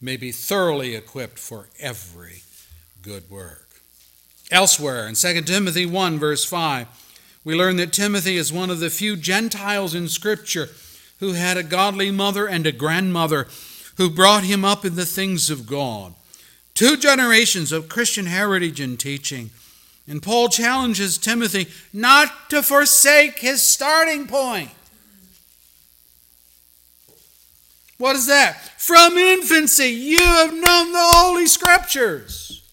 may 0.00 0.16
be 0.16 0.32
thoroughly 0.32 0.96
equipped 0.96 1.38
for 1.38 1.68
every 1.78 2.42
good 3.00 3.30
work. 3.30 3.68
Elsewhere, 4.50 5.06
in 5.06 5.14
2 5.14 5.42
Timothy 5.42 5.86
1, 5.86 6.18
verse 6.18 6.44
5, 6.44 6.88
we 7.44 7.54
learn 7.54 7.76
that 7.76 7.92
Timothy 7.92 8.36
is 8.36 8.52
one 8.52 8.70
of 8.70 8.80
the 8.80 8.90
few 8.90 9.16
Gentiles 9.16 9.94
in 9.94 10.08
Scripture 10.08 10.68
who 11.20 11.32
had 11.32 11.56
a 11.56 11.62
godly 11.62 12.10
mother 12.10 12.48
and 12.48 12.66
a 12.66 12.72
grandmother 12.72 13.46
who 13.96 14.10
brought 14.10 14.44
him 14.44 14.64
up 14.64 14.84
in 14.84 14.96
the 14.96 15.06
things 15.06 15.50
of 15.50 15.66
God. 15.66 16.14
Two 16.74 16.96
generations 16.96 17.70
of 17.70 17.88
Christian 17.88 18.26
heritage 18.26 18.80
and 18.80 18.98
teaching. 18.98 19.50
And 20.08 20.22
Paul 20.22 20.48
challenges 20.48 21.16
Timothy 21.16 21.68
not 21.92 22.50
to 22.50 22.62
forsake 22.62 23.38
his 23.38 23.62
starting 23.62 24.26
point. 24.26 24.70
What 27.98 28.16
is 28.16 28.26
that? 28.26 28.58
From 28.80 29.16
infancy, 29.16 29.90
you 29.90 30.18
have 30.18 30.52
known 30.52 30.92
the 30.92 31.10
Holy 31.14 31.46
Scriptures. 31.46 32.68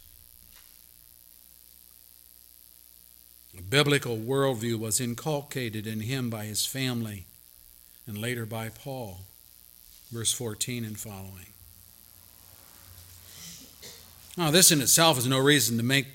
A 3.55 3.61
biblical 3.61 4.17
worldview 4.17 4.79
was 4.79 4.99
inculcated 4.99 5.85
in 5.85 5.99
him 5.99 6.31
by 6.31 6.45
his 6.45 6.65
family 6.65 7.25
and 8.07 8.17
later 8.17 8.47
by 8.47 8.69
Paul. 8.69 9.19
Verse 10.11 10.33
14 10.33 10.83
and 10.83 10.97
following. 10.97 11.53
Now, 14.35 14.49
this 14.49 14.71
in 14.71 14.81
itself 14.81 15.19
is 15.19 15.27
no 15.27 15.37
reason 15.37 15.77
to 15.77 15.83
make 15.83 16.07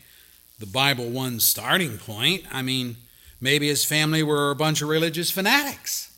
the 0.59 0.67
Bible 0.67 1.11
one 1.11 1.41
starting 1.41 1.99
point. 1.99 2.45
I 2.53 2.63
mean, 2.63 2.97
maybe 3.41 3.69
his 3.69 3.85
family 3.85 4.23
were 4.23 4.51
a 4.51 4.57
bunch 4.57 4.83
of 4.83 4.89
religious 4.89 5.31
fanatics. 5.31 6.17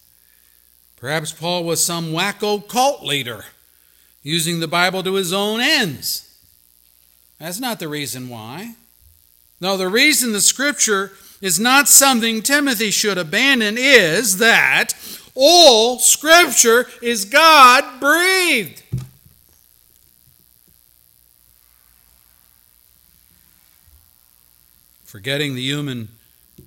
Perhaps 0.97 1.33
Paul 1.33 1.65
was 1.65 1.85
some 1.85 2.13
wacko 2.13 2.67
cult 2.67 3.03
leader 3.03 3.45
using 4.23 4.61
the 4.61 4.69
Bible 4.69 5.03
to 5.03 5.15
his 5.15 5.33
own 5.33 5.61
ends. 5.61 6.23
That's 7.39 7.61
not 7.61 7.79
the 7.79 7.89
reason 7.89 8.29
why. 8.29 8.75
No, 9.61 9.77
the 9.77 9.89
reason 9.89 10.33
the 10.33 10.41
scripture 10.41 11.13
is 11.41 11.61
not 11.61 11.89
something 11.89 12.43
Timothy 12.43 12.91
should 12.91 13.19
abandon 13.19 13.77
is 13.79 14.39
that 14.39 14.95
all 15.35 15.99
scripture 15.99 16.87
is 17.03 17.25
God 17.25 18.01
breathed. 18.01 18.83
Forgetting 25.07 25.55
the 25.55 25.63
human 25.63 26.09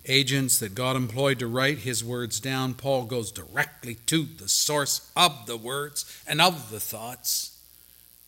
agents 0.07 0.59
that 0.59 0.73
God 0.73 0.95
employed 0.95 1.39
to 1.39 1.47
write 1.47 1.79
his 1.79 2.03
words 2.03 2.39
down, 2.39 2.73
Paul 2.73 3.03
goes 3.03 3.31
directly 3.31 3.95
to 4.05 4.23
the 4.23 4.47
source 4.47 5.11
of 5.15 5.45
the 5.45 5.57
words 5.57 6.05
and 6.25 6.39
of 6.39 6.71
the 6.71 6.79
thoughts, 6.79 7.59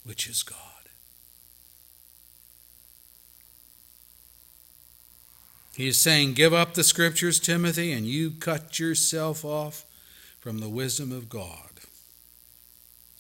which 0.03 0.27
is 0.27 0.43
God. 0.43 0.57
He 5.77 5.87
is 5.87 5.97
saying, 5.97 6.33
Give 6.33 6.53
up 6.53 6.73
the 6.73 6.83
scriptures, 6.83 7.39
Timothy, 7.39 7.93
and 7.93 8.05
you 8.05 8.31
cut 8.31 8.79
yourself 8.79 9.45
off 9.45 9.85
from 10.39 10.59
the 10.59 10.69
wisdom 10.69 11.13
of 11.13 11.29
God, 11.29 11.69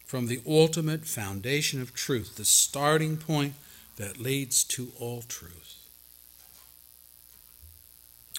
from 0.05 0.27
the 0.27 0.41
ultimate 0.45 1.05
foundation 1.05 1.81
of 1.81 1.93
truth, 1.93 2.35
the 2.35 2.43
starting 2.43 3.15
point 3.15 3.53
that 3.95 4.19
leads 4.19 4.65
to 4.65 4.91
all 4.99 5.21
truth. 5.21 5.60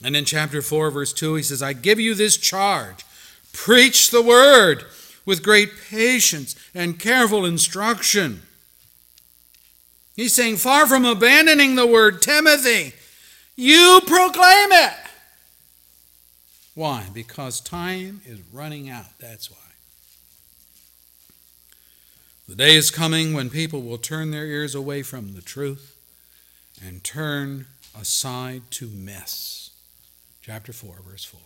And 0.02 0.16
in 0.16 0.24
chapter 0.24 0.62
4, 0.62 0.90
verse 0.90 1.12
2, 1.12 1.36
he 1.36 1.42
says, 1.42 1.62
I 1.62 1.72
give 1.72 2.00
you 2.00 2.14
this 2.14 2.36
charge 2.36 3.04
preach 3.52 4.10
the 4.10 4.22
word 4.22 4.84
with 5.26 5.42
great 5.42 5.70
patience 5.90 6.56
and 6.74 6.98
careful 6.98 7.44
instruction. 7.44 8.42
He's 10.16 10.34
saying, 10.34 10.56
far 10.56 10.86
from 10.86 11.04
abandoning 11.04 11.74
the 11.74 11.86
word, 11.86 12.22
Timothy, 12.22 12.94
you 13.54 14.00
proclaim 14.06 14.72
it. 14.72 14.94
Why? 16.74 17.06
Because 17.12 17.60
time 17.60 18.22
is 18.24 18.40
running 18.52 18.88
out. 18.88 19.18
That's 19.18 19.50
why. 19.50 19.58
The 22.48 22.56
day 22.56 22.74
is 22.74 22.90
coming 22.90 23.34
when 23.34 23.50
people 23.50 23.82
will 23.82 23.98
turn 23.98 24.30
their 24.30 24.46
ears 24.46 24.74
away 24.74 25.02
from 25.02 25.34
the 25.34 25.42
truth 25.42 25.96
and 26.84 27.04
turn 27.04 27.66
aside 27.98 28.62
to 28.72 28.88
mess 28.88 29.61
chapter 30.42 30.72
4, 30.72 30.96
verse 31.08 31.24
4. 31.24 31.40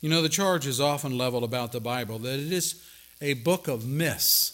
You 0.00 0.10
know, 0.10 0.22
the 0.22 0.28
charge 0.28 0.66
is 0.66 0.80
often 0.80 1.16
leveled 1.16 1.44
about 1.44 1.72
the 1.72 1.80
Bible 1.80 2.18
that 2.20 2.38
it 2.38 2.52
is 2.52 2.82
a 3.20 3.34
book 3.34 3.68
of 3.68 3.86
myths. 3.86 4.52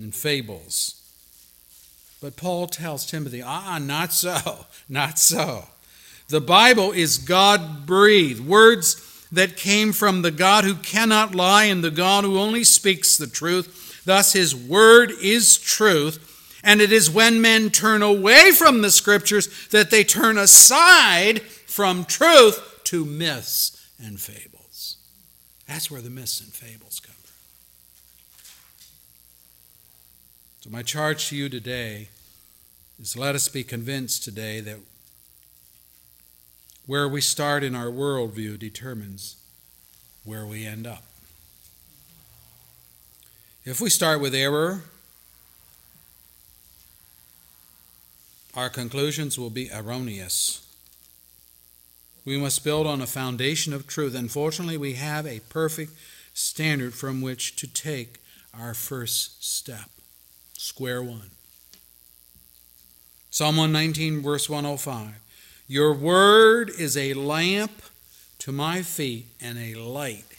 and 0.00 0.14
fables. 0.14 0.94
But 2.20 2.36
Paul 2.36 2.68
tells 2.68 3.04
Timothy, 3.04 3.42
ah, 3.42 3.78
not 3.78 4.12
so, 4.12 4.66
not 4.88 5.18
so. 5.18 5.64
The 6.28 6.40
Bible 6.40 6.92
is 6.92 7.18
God 7.18 7.86
breathed, 7.86 8.46
words 8.46 9.26
that 9.32 9.56
came 9.56 9.92
from 9.92 10.22
the 10.22 10.30
God 10.30 10.64
who 10.64 10.74
cannot 10.74 11.34
lie 11.34 11.64
and 11.64 11.82
the 11.82 11.90
God 11.90 12.24
who 12.24 12.38
only 12.38 12.64
speaks 12.64 13.16
the 13.16 13.26
truth. 13.26 14.02
Thus, 14.04 14.32
his 14.32 14.54
word 14.54 15.12
is 15.22 15.58
truth. 15.58 16.24
And 16.62 16.80
it 16.80 16.92
is 16.92 17.10
when 17.10 17.40
men 17.40 17.70
turn 17.70 18.02
away 18.02 18.50
from 18.52 18.82
the 18.82 18.90
scriptures 18.90 19.68
that 19.68 19.90
they 19.90 20.04
turn 20.04 20.38
aside 20.38 21.42
from 21.42 22.04
truth 22.04 22.80
to 22.84 23.04
myths 23.04 23.90
and 24.02 24.20
fables. 24.20 24.96
That's 25.66 25.90
where 25.90 26.00
the 26.00 26.10
myths 26.10 26.40
and 26.40 26.52
fables 26.52 27.00
come 27.00 27.14
from. 27.14 27.34
So, 30.60 30.70
my 30.70 30.82
charge 30.82 31.28
to 31.28 31.36
you 31.36 31.48
today 31.48 32.08
is 33.00 33.16
let 33.16 33.34
us 33.34 33.48
be 33.48 33.62
convinced 33.62 34.24
today 34.24 34.60
that 34.60 34.78
where 36.86 37.06
we 37.06 37.20
start 37.20 37.62
in 37.62 37.74
our 37.74 37.86
worldview 37.86 38.58
determines 38.58 39.36
where 40.24 40.46
we 40.46 40.66
end 40.66 40.86
up. 40.86 41.04
If 43.64 43.80
we 43.80 43.90
start 43.90 44.20
with 44.22 44.34
error, 44.34 44.84
our 48.58 48.68
conclusions 48.68 49.38
will 49.38 49.50
be 49.50 49.70
erroneous. 49.72 50.66
We 52.24 52.36
must 52.36 52.64
build 52.64 52.88
on 52.88 53.00
a 53.00 53.06
foundation 53.06 53.72
of 53.72 53.86
truth. 53.86 54.16
Unfortunately, 54.16 54.76
we 54.76 54.94
have 54.94 55.28
a 55.28 55.38
perfect 55.48 55.92
standard 56.34 56.92
from 56.92 57.20
which 57.20 57.54
to 57.54 57.68
take 57.68 58.18
our 58.52 58.74
first 58.74 59.44
step. 59.44 59.90
Square 60.54 61.04
one. 61.04 61.30
Psalm 63.30 63.56
119, 63.56 64.22
verse 64.22 64.50
105. 64.50 65.20
Your 65.68 65.94
word 65.94 66.68
is 66.68 66.96
a 66.96 67.14
lamp 67.14 67.80
to 68.40 68.50
my 68.50 68.82
feet 68.82 69.26
and 69.40 69.56
a 69.56 69.76
light 69.76 70.36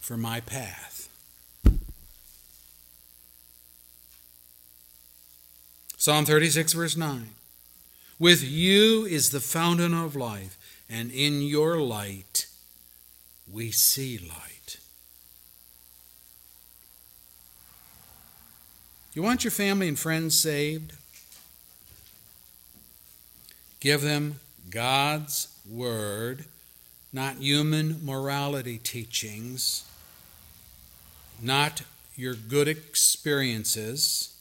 for 0.00 0.16
my 0.16 0.40
path. 0.40 0.95
Psalm 6.06 6.24
36, 6.24 6.72
verse 6.74 6.96
9. 6.96 7.30
With 8.20 8.44
you 8.44 9.06
is 9.06 9.30
the 9.30 9.40
fountain 9.40 9.92
of 9.92 10.14
life, 10.14 10.56
and 10.88 11.10
in 11.10 11.42
your 11.42 11.80
light 11.80 12.46
we 13.52 13.72
see 13.72 14.16
light. 14.16 14.76
You 19.14 19.22
want 19.24 19.42
your 19.42 19.50
family 19.50 19.88
and 19.88 19.98
friends 19.98 20.38
saved? 20.38 20.92
Give 23.80 24.00
them 24.00 24.38
God's 24.70 25.58
Word, 25.68 26.44
not 27.12 27.38
human 27.38 27.98
morality 28.04 28.78
teachings, 28.78 29.84
not 31.42 31.82
your 32.14 32.36
good 32.36 32.68
experiences, 32.68 34.35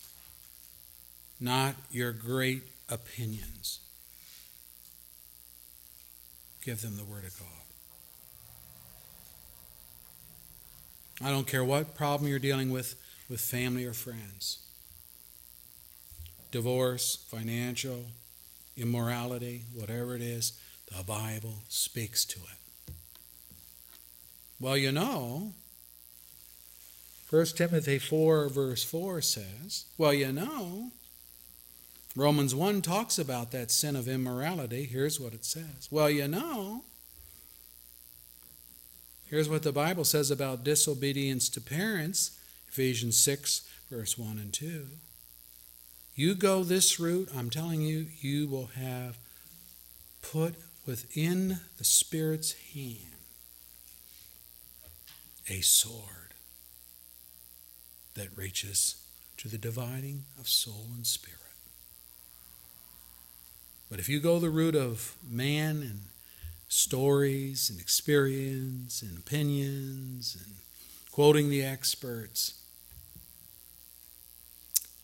not 1.45 1.75
your 1.91 2.11
great 2.11 2.63
opinions. 2.89 3.79
Give 6.63 6.81
them 6.81 6.97
the 6.97 7.05
Word 7.05 7.23
of 7.23 7.39
God. 7.39 7.47
I 11.25 11.29
don't 11.29 11.47
care 11.47 11.63
what 11.63 11.95
problem 11.95 12.29
you're 12.29 12.39
dealing 12.39 12.71
with 12.71 12.95
with 13.29 13.39
family 13.39 13.85
or 13.85 13.93
friends 13.93 14.59
divorce, 16.51 17.25
financial, 17.29 18.05
immorality, 18.77 19.63
whatever 19.73 20.15
it 20.15 20.21
is, 20.21 20.53
the 20.95 21.03
Bible 21.03 21.55
speaks 21.67 22.23
to 22.23 22.39
it. 22.39 22.93
Well, 24.59 24.77
you 24.77 24.93
know, 24.93 25.51
1 27.29 27.45
Timothy 27.57 27.99
4, 27.99 28.47
verse 28.47 28.83
4 28.85 29.19
says, 29.19 29.85
well, 29.97 30.13
you 30.13 30.31
know, 30.31 30.91
Romans 32.15 32.55
1 32.55 32.81
talks 32.81 33.19
about 33.19 33.51
that 33.51 33.71
sin 33.71 33.95
of 33.95 34.07
immorality. 34.07 34.85
Here's 34.85 35.19
what 35.19 35.33
it 35.33 35.43
says. 35.43 35.89
Well, 35.91 36.09
you 36.09 36.27
know, 36.27 36.83
here's 39.25 39.49
what 39.49 39.63
the 39.63 39.73
Bible 39.73 40.05
says 40.05 40.31
about 40.31 40.63
disobedience 40.63 41.49
to 41.49 41.61
parents 41.61 42.39
Ephesians 42.69 43.17
6, 43.17 43.61
verse 43.89 44.17
1 44.17 44.37
and 44.37 44.51
2. 44.51 44.87
You 46.15 46.35
go 46.35 46.63
this 46.63 46.99
route, 46.99 47.29
I'm 47.35 47.49
telling 47.49 47.81
you, 47.81 48.07
you 48.19 48.47
will 48.47 48.69
have 48.77 49.17
put 50.21 50.55
within 50.85 51.59
the 51.77 51.83
Spirit's 51.83 52.53
hand 52.73 53.15
a 55.49 55.61
sword 55.61 56.33
that 58.15 58.35
reaches 58.35 58.95
to 59.37 59.47
the 59.47 59.57
dividing 59.57 60.23
of 60.39 60.47
soul 60.47 60.87
and 60.95 61.05
spirit. 61.05 61.44
But 63.89 63.99
if 63.99 64.09
you 64.09 64.19
go 64.19 64.39
the 64.39 64.49
route 64.49 64.75
of 64.75 65.15
man 65.27 65.77
and 65.81 65.99
stories 66.67 67.69
and 67.69 67.79
experience 67.79 69.01
and 69.01 69.17
opinions 69.17 70.35
and 70.43 70.55
quoting 71.11 71.49
the 71.49 71.63
experts, 71.63 72.61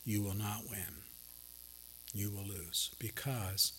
you 0.03 0.21
will 0.21 0.35
not 0.35 0.63
win 0.69 1.01
you 2.13 2.29
will 2.29 2.43
lose 2.43 2.91
because 2.99 3.73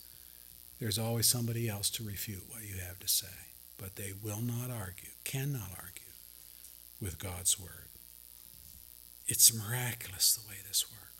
there's 0.81 0.99
always 0.99 1.27
somebody 1.27 1.69
else 1.69 1.91
to 1.91 2.05
refute 2.05 2.45
what 2.49 2.63
you 2.63 2.77
have 2.81 2.99
to 3.01 3.09
say. 3.09 3.27
But 3.79 3.97
they 3.97 4.13
will 4.23 4.41
not 4.41 4.71
argue, 4.71 5.11
cannot 5.25 5.71
argue 5.77 6.13
with 7.01 7.19
God's 7.19 7.59
word. 7.59 7.89
It's 9.27 9.55
miraculous 9.55 10.35
the 10.35 10.49
way 10.49 10.57
this 10.67 10.85
works. 10.91 11.12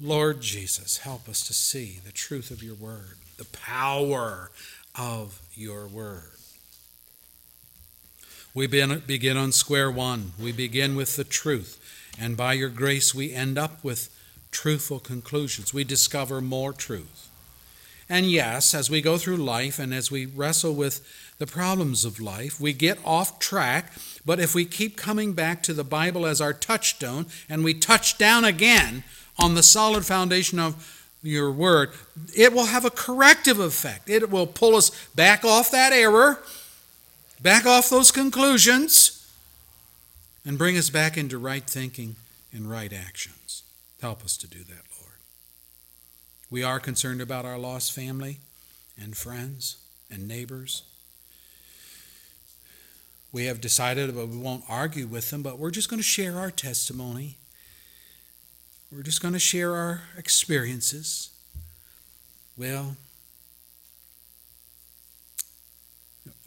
Lord 0.00 0.42
Jesus, 0.42 0.98
help 0.98 1.28
us 1.28 1.46
to 1.46 1.54
see 1.54 2.00
the 2.04 2.12
truth 2.12 2.50
of 2.50 2.62
your 2.62 2.74
word, 2.74 3.16
the 3.38 3.46
power 3.46 4.50
of 4.98 5.40
your 5.54 5.86
word. 5.86 6.32
We 8.52 8.66
begin 8.66 9.36
on 9.36 9.52
square 9.52 9.90
one. 9.90 10.32
We 10.40 10.52
begin 10.52 10.96
with 10.96 11.16
the 11.16 11.24
truth. 11.24 11.78
And 12.18 12.36
by 12.36 12.54
your 12.54 12.70
grace, 12.70 13.14
we 13.14 13.32
end 13.32 13.58
up 13.58 13.84
with 13.84 14.14
truthful 14.50 14.98
conclusions. 14.98 15.74
We 15.74 15.84
discover 15.84 16.40
more 16.40 16.72
truth. 16.72 17.28
And 18.08 18.30
yes, 18.30 18.72
as 18.72 18.88
we 18.88 19.02
go 19.02 19.18
through 19.18 19.36
life 19.38 19.78
and 19.78 19.92
as 19.92 20.10
we 20.10 20.26
wrestle 20.26 20.74
with 20.74 21.06
the 21.38 21.46
problems 21.46 22.04
of 22.04 22.20
life, 22.20 22.60
we 22.60 22.72
get 22.72 22.98
off 23.04 23.38
track. 23.38 23.92
But 24.24 24.40
if 24.40 24.54
we 24.54 24.64
keep 24.64 24.96
coming 24.96 25.32
back 25.34 25.62
to 25.64 25.74
the 25.74 25.84
Bible 25.84 26.24
as 26.24 26.40
our 26.40 26.52
touchstone 26.52 27.26
and 27.48 27.64
we 27.64 27.74
touch 27.74 28.16
down 28.16 28.44
again 28.44 29.04
on 29.38 29.54
the 29.54 29.62
solid 29.62 30.06
foundation 30.06 30.58
of 30.58 30.92
your 31.22 31.50
word, 31.50 31.90
it 32.34 32.52
will 32.52 32.66
have 32.66 32.84
a 32.84 32.90
corrective 32.90 33.58
effect. 33.58 34.08
It 34.08 34.30
will 34.30 34.46
pull 34.46 34.76
us 34.76 34.90
back 35.14 35.44
off 35.44 35.70
that 35.70 35.92
error, 35.92 36.40
back 37.42 37.66
off 37.66 37.90
those 37.90 38.10
conclusions, 38.10 39.28
and 40.44 40.56
bring 40.56 40.76
us 40.76 40.90
back 40.90 41.18
into 41.18 41.38
right 41.38 41.64
thinking 41.64 42.16
and 42.52 42.70
right 42.70 42.92
actions. 42.92 43.62
Help 44.00 44.24
us 44.24 44.36
to 44.36 44.46
do 44.46 44.60
that, 44.60 44.84
Lord. 45.00 45.18
We 46.50 46.62
are 46.62 46.78
concerned 46.78 47.20
about 47.20 47.44
our 47.44 47.58
lost 47.58 47.92
family 47.92 48.38
and 49.00 49.16
friends 49.16 49.78
and 50.10 50.28
neighbors. 50.28 50.82
We 53.32 53.46
have 53.46 53.60
decided 53.60 54.14
we 54.14 54.24
won't 54.24 54.64
argue 54.68 55.06
with 55.06 55.30
them, 55.30 55.42
but 55.42 55.58
we're 55.58 55.70
just 55.70 55.90
going 55.90 55.98
to 55.98 56.04
share 56.04 56.38
our 56.38 56.50
testimony. 56.50 57.36
We're 58.92 59.02
just 59.02 59.20
going 59.20 59.34
to 59.34 59.40
share 59.40 59.74
our 59.74 60.02
experiences. 60.16 61.30
Well, 62.56 62.96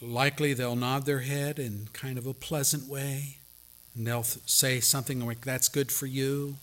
likely 0.02 0.54
they'll 0.54 0.76
nod 0.76 1.06
their 1.06 1.20
head 1.20 1.60
in 1.60 1.90
kind 1.92 2.18
of 2.18 2.26
a 2.26 2.34
pleasant 2.34 2.88
way, 2.88 3.38
and 3.96 4.08
they'll 4.08 4.24
say 4.24 4.80
something 4.80 5.26
like, 5.26 5.42
That's 5.42 5.68
good 5.68 5.92
for 5.92 6.06
you. 6.06 6.56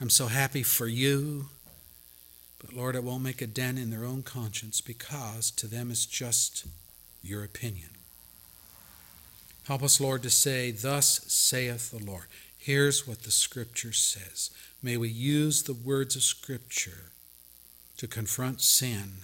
I'm 0.00 0.10
so 0.10 0.28
happy 0.28 0.62
for 0.62 0.86
you. 0.86 1.46
But 2.60 2.74
Lord, 2.74 2.94
it 2.94 3.04
won't 3.04 3.22
make 3.22 3.42
a 3.42 3.46
dent 3.46 3.78
in 3.78 3.90
their 3.90 4.04
own 4.04 4.22
conscience 4.22 4.80
because 4.80 5.50
to 5.52 5.66
them 5.66 5.90
it's 5.90 6.06
just 6.06 6.66
your 7.22 7.42
opinion. 7.42 7.90
Help 9.66 9.82
us, 9.82 10.00
Lord, 10.00 10.22
to 10.22 10.30
say, 10.30 10.70
Thus 10.70 11.20
saith 11.26 11.90
the 11.90 12.04
Lord. 12.04 12.26
Here's 12.60 13.08
what 13.08 13.22
the 13.22 13.30
Scripture 13.30 13.94
says. 13.94 14.50
May 14.82 14.98
we 14.98 15.08
use 15.08 15.62
the 15.62 15.72
words 15.72 16.14
of 16.14 16.22
Scripture 16.22 17.12
to 17.96 18.06
confront 18.06 18.60
sin 18.60 19.22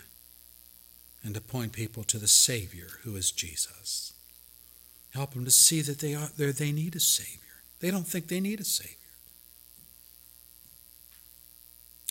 and 1.22 1.34
to 1.34 1.40
point 1.42 1.72
people 1.72 2.02
to 2.04 2.18
the 2.18 2.28
Savior 2.28 2.88
who 3.02 3.14
is 3.14 3.30
Jesus. 3.30 4.14
Help 5.12 5.34
them 5.34 5.44
to 5.44 5.50
see 5.50 5.82
that 5.82 5.98
they, 5.98 6.14
are, 6.14 6.28
they 6.28 6.72
need 6.72 6.96
a 6.96 7.00
Savior. 7.00 7.40
They 7.80 7.90
don't 7.90 8.06
think 8.06 8.28
they 8.28 8.40
need 8.40 8.60
a 8.60 8.64
Savior. 8.64 8.96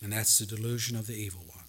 And 0.03 0.13
that's 0.13 0.37
the 0.37 0.45
delusion 0.45 0.95
of 0.95 1.07
the 1.07 1.15
evil 1.15 1.41
one. 1.47 1.65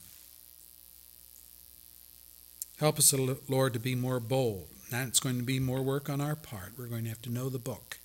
Help 2.78 2.98
us, 2.98 3.14
Lord, 3.48 3.72
to 3.72 3.78
be 3.78 3.94
more 3.94 4.20
bold. 4.20 4.68
That's 4.90 5.18
going 5.18 5.38
to 5.38 5.44
be 5.44 5.58
more 5.60 5.82
work 5.82 6.10
on 6.10 6.20
our 6.20 6.36
part. 6.36 6.72
We're 6.76 6.88
going 6.88 7.04
to 7.04 7.08
have 7.08 7.22
to 7.22 7.32
know 7.32 7.48
the 7.48 7.58
book. 7.58 7.98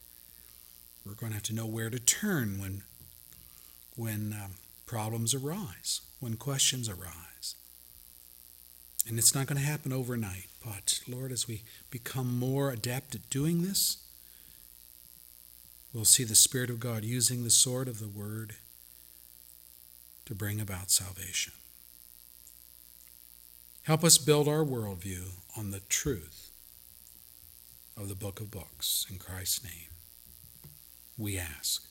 We're 1.06 1.14
going 1.14 1.32
to 1.32 1.36
have 1.36 1.44
to 1.44 1.56
know 1.56 1.66
where 1.66 1.90
to 1.90 2.00
turn 2.00 2.60
when, 2.60 2.84
when 3.96 4.36
um, 4.42 4.52
problems 4.86 5.34
arise, 5.34 6.02
when 6.20 6.36
questions 6.36 6.88
arise. 6.88 7.56
And 9.08 9.18
it's 9.18 9.34
not 9.34 9.48
going 9.48 9.60
to 9.60 9.66
happen 9.66 9.92
overnight. 9.92 10.48
But, 10.64 11.02
Lord, 11.08 11.32
as 11.32 11.48
we 11.48 11.64
become 11.90 12.38
more 12.38 12.70
adept 12.70 13.16
at 13.16 13.30
doing 13.30 13.64
this, 13.64 13.98
we'll 15.94 16.06
see 16.06 16.24
the 16.24 16.36
Spirit 16.36 16.70
of 16.70 16.80
God 16.80 17.04
using 17.04 17.44
the 17.44 17.50
sword 17.50 17.88
of 17.88 18.00
the 18.00 18.08
Word 18.08 18.56
to 20.26 20.36
bring 20.36 20.62
about 20.62 20.92
salvation. 20.92 21.54
Help 23.84 24.04
us 24.04 24.20
build 24.20 24.48
our 24.48 24.64
worldview 24.64 25.32
on 25.58 25.72
the 25.72 25.82
truth 25.90 26.52
of 27.98 28.08
the 28.08 28.16
book 28.16 28.40
of 28.40 28.52
books. 28.52 29.08
In 29.10 29.18
Christ's 29.18 29.64
name, 29.64 29.91
we 31.18 31.38
ask. 31.38 31.91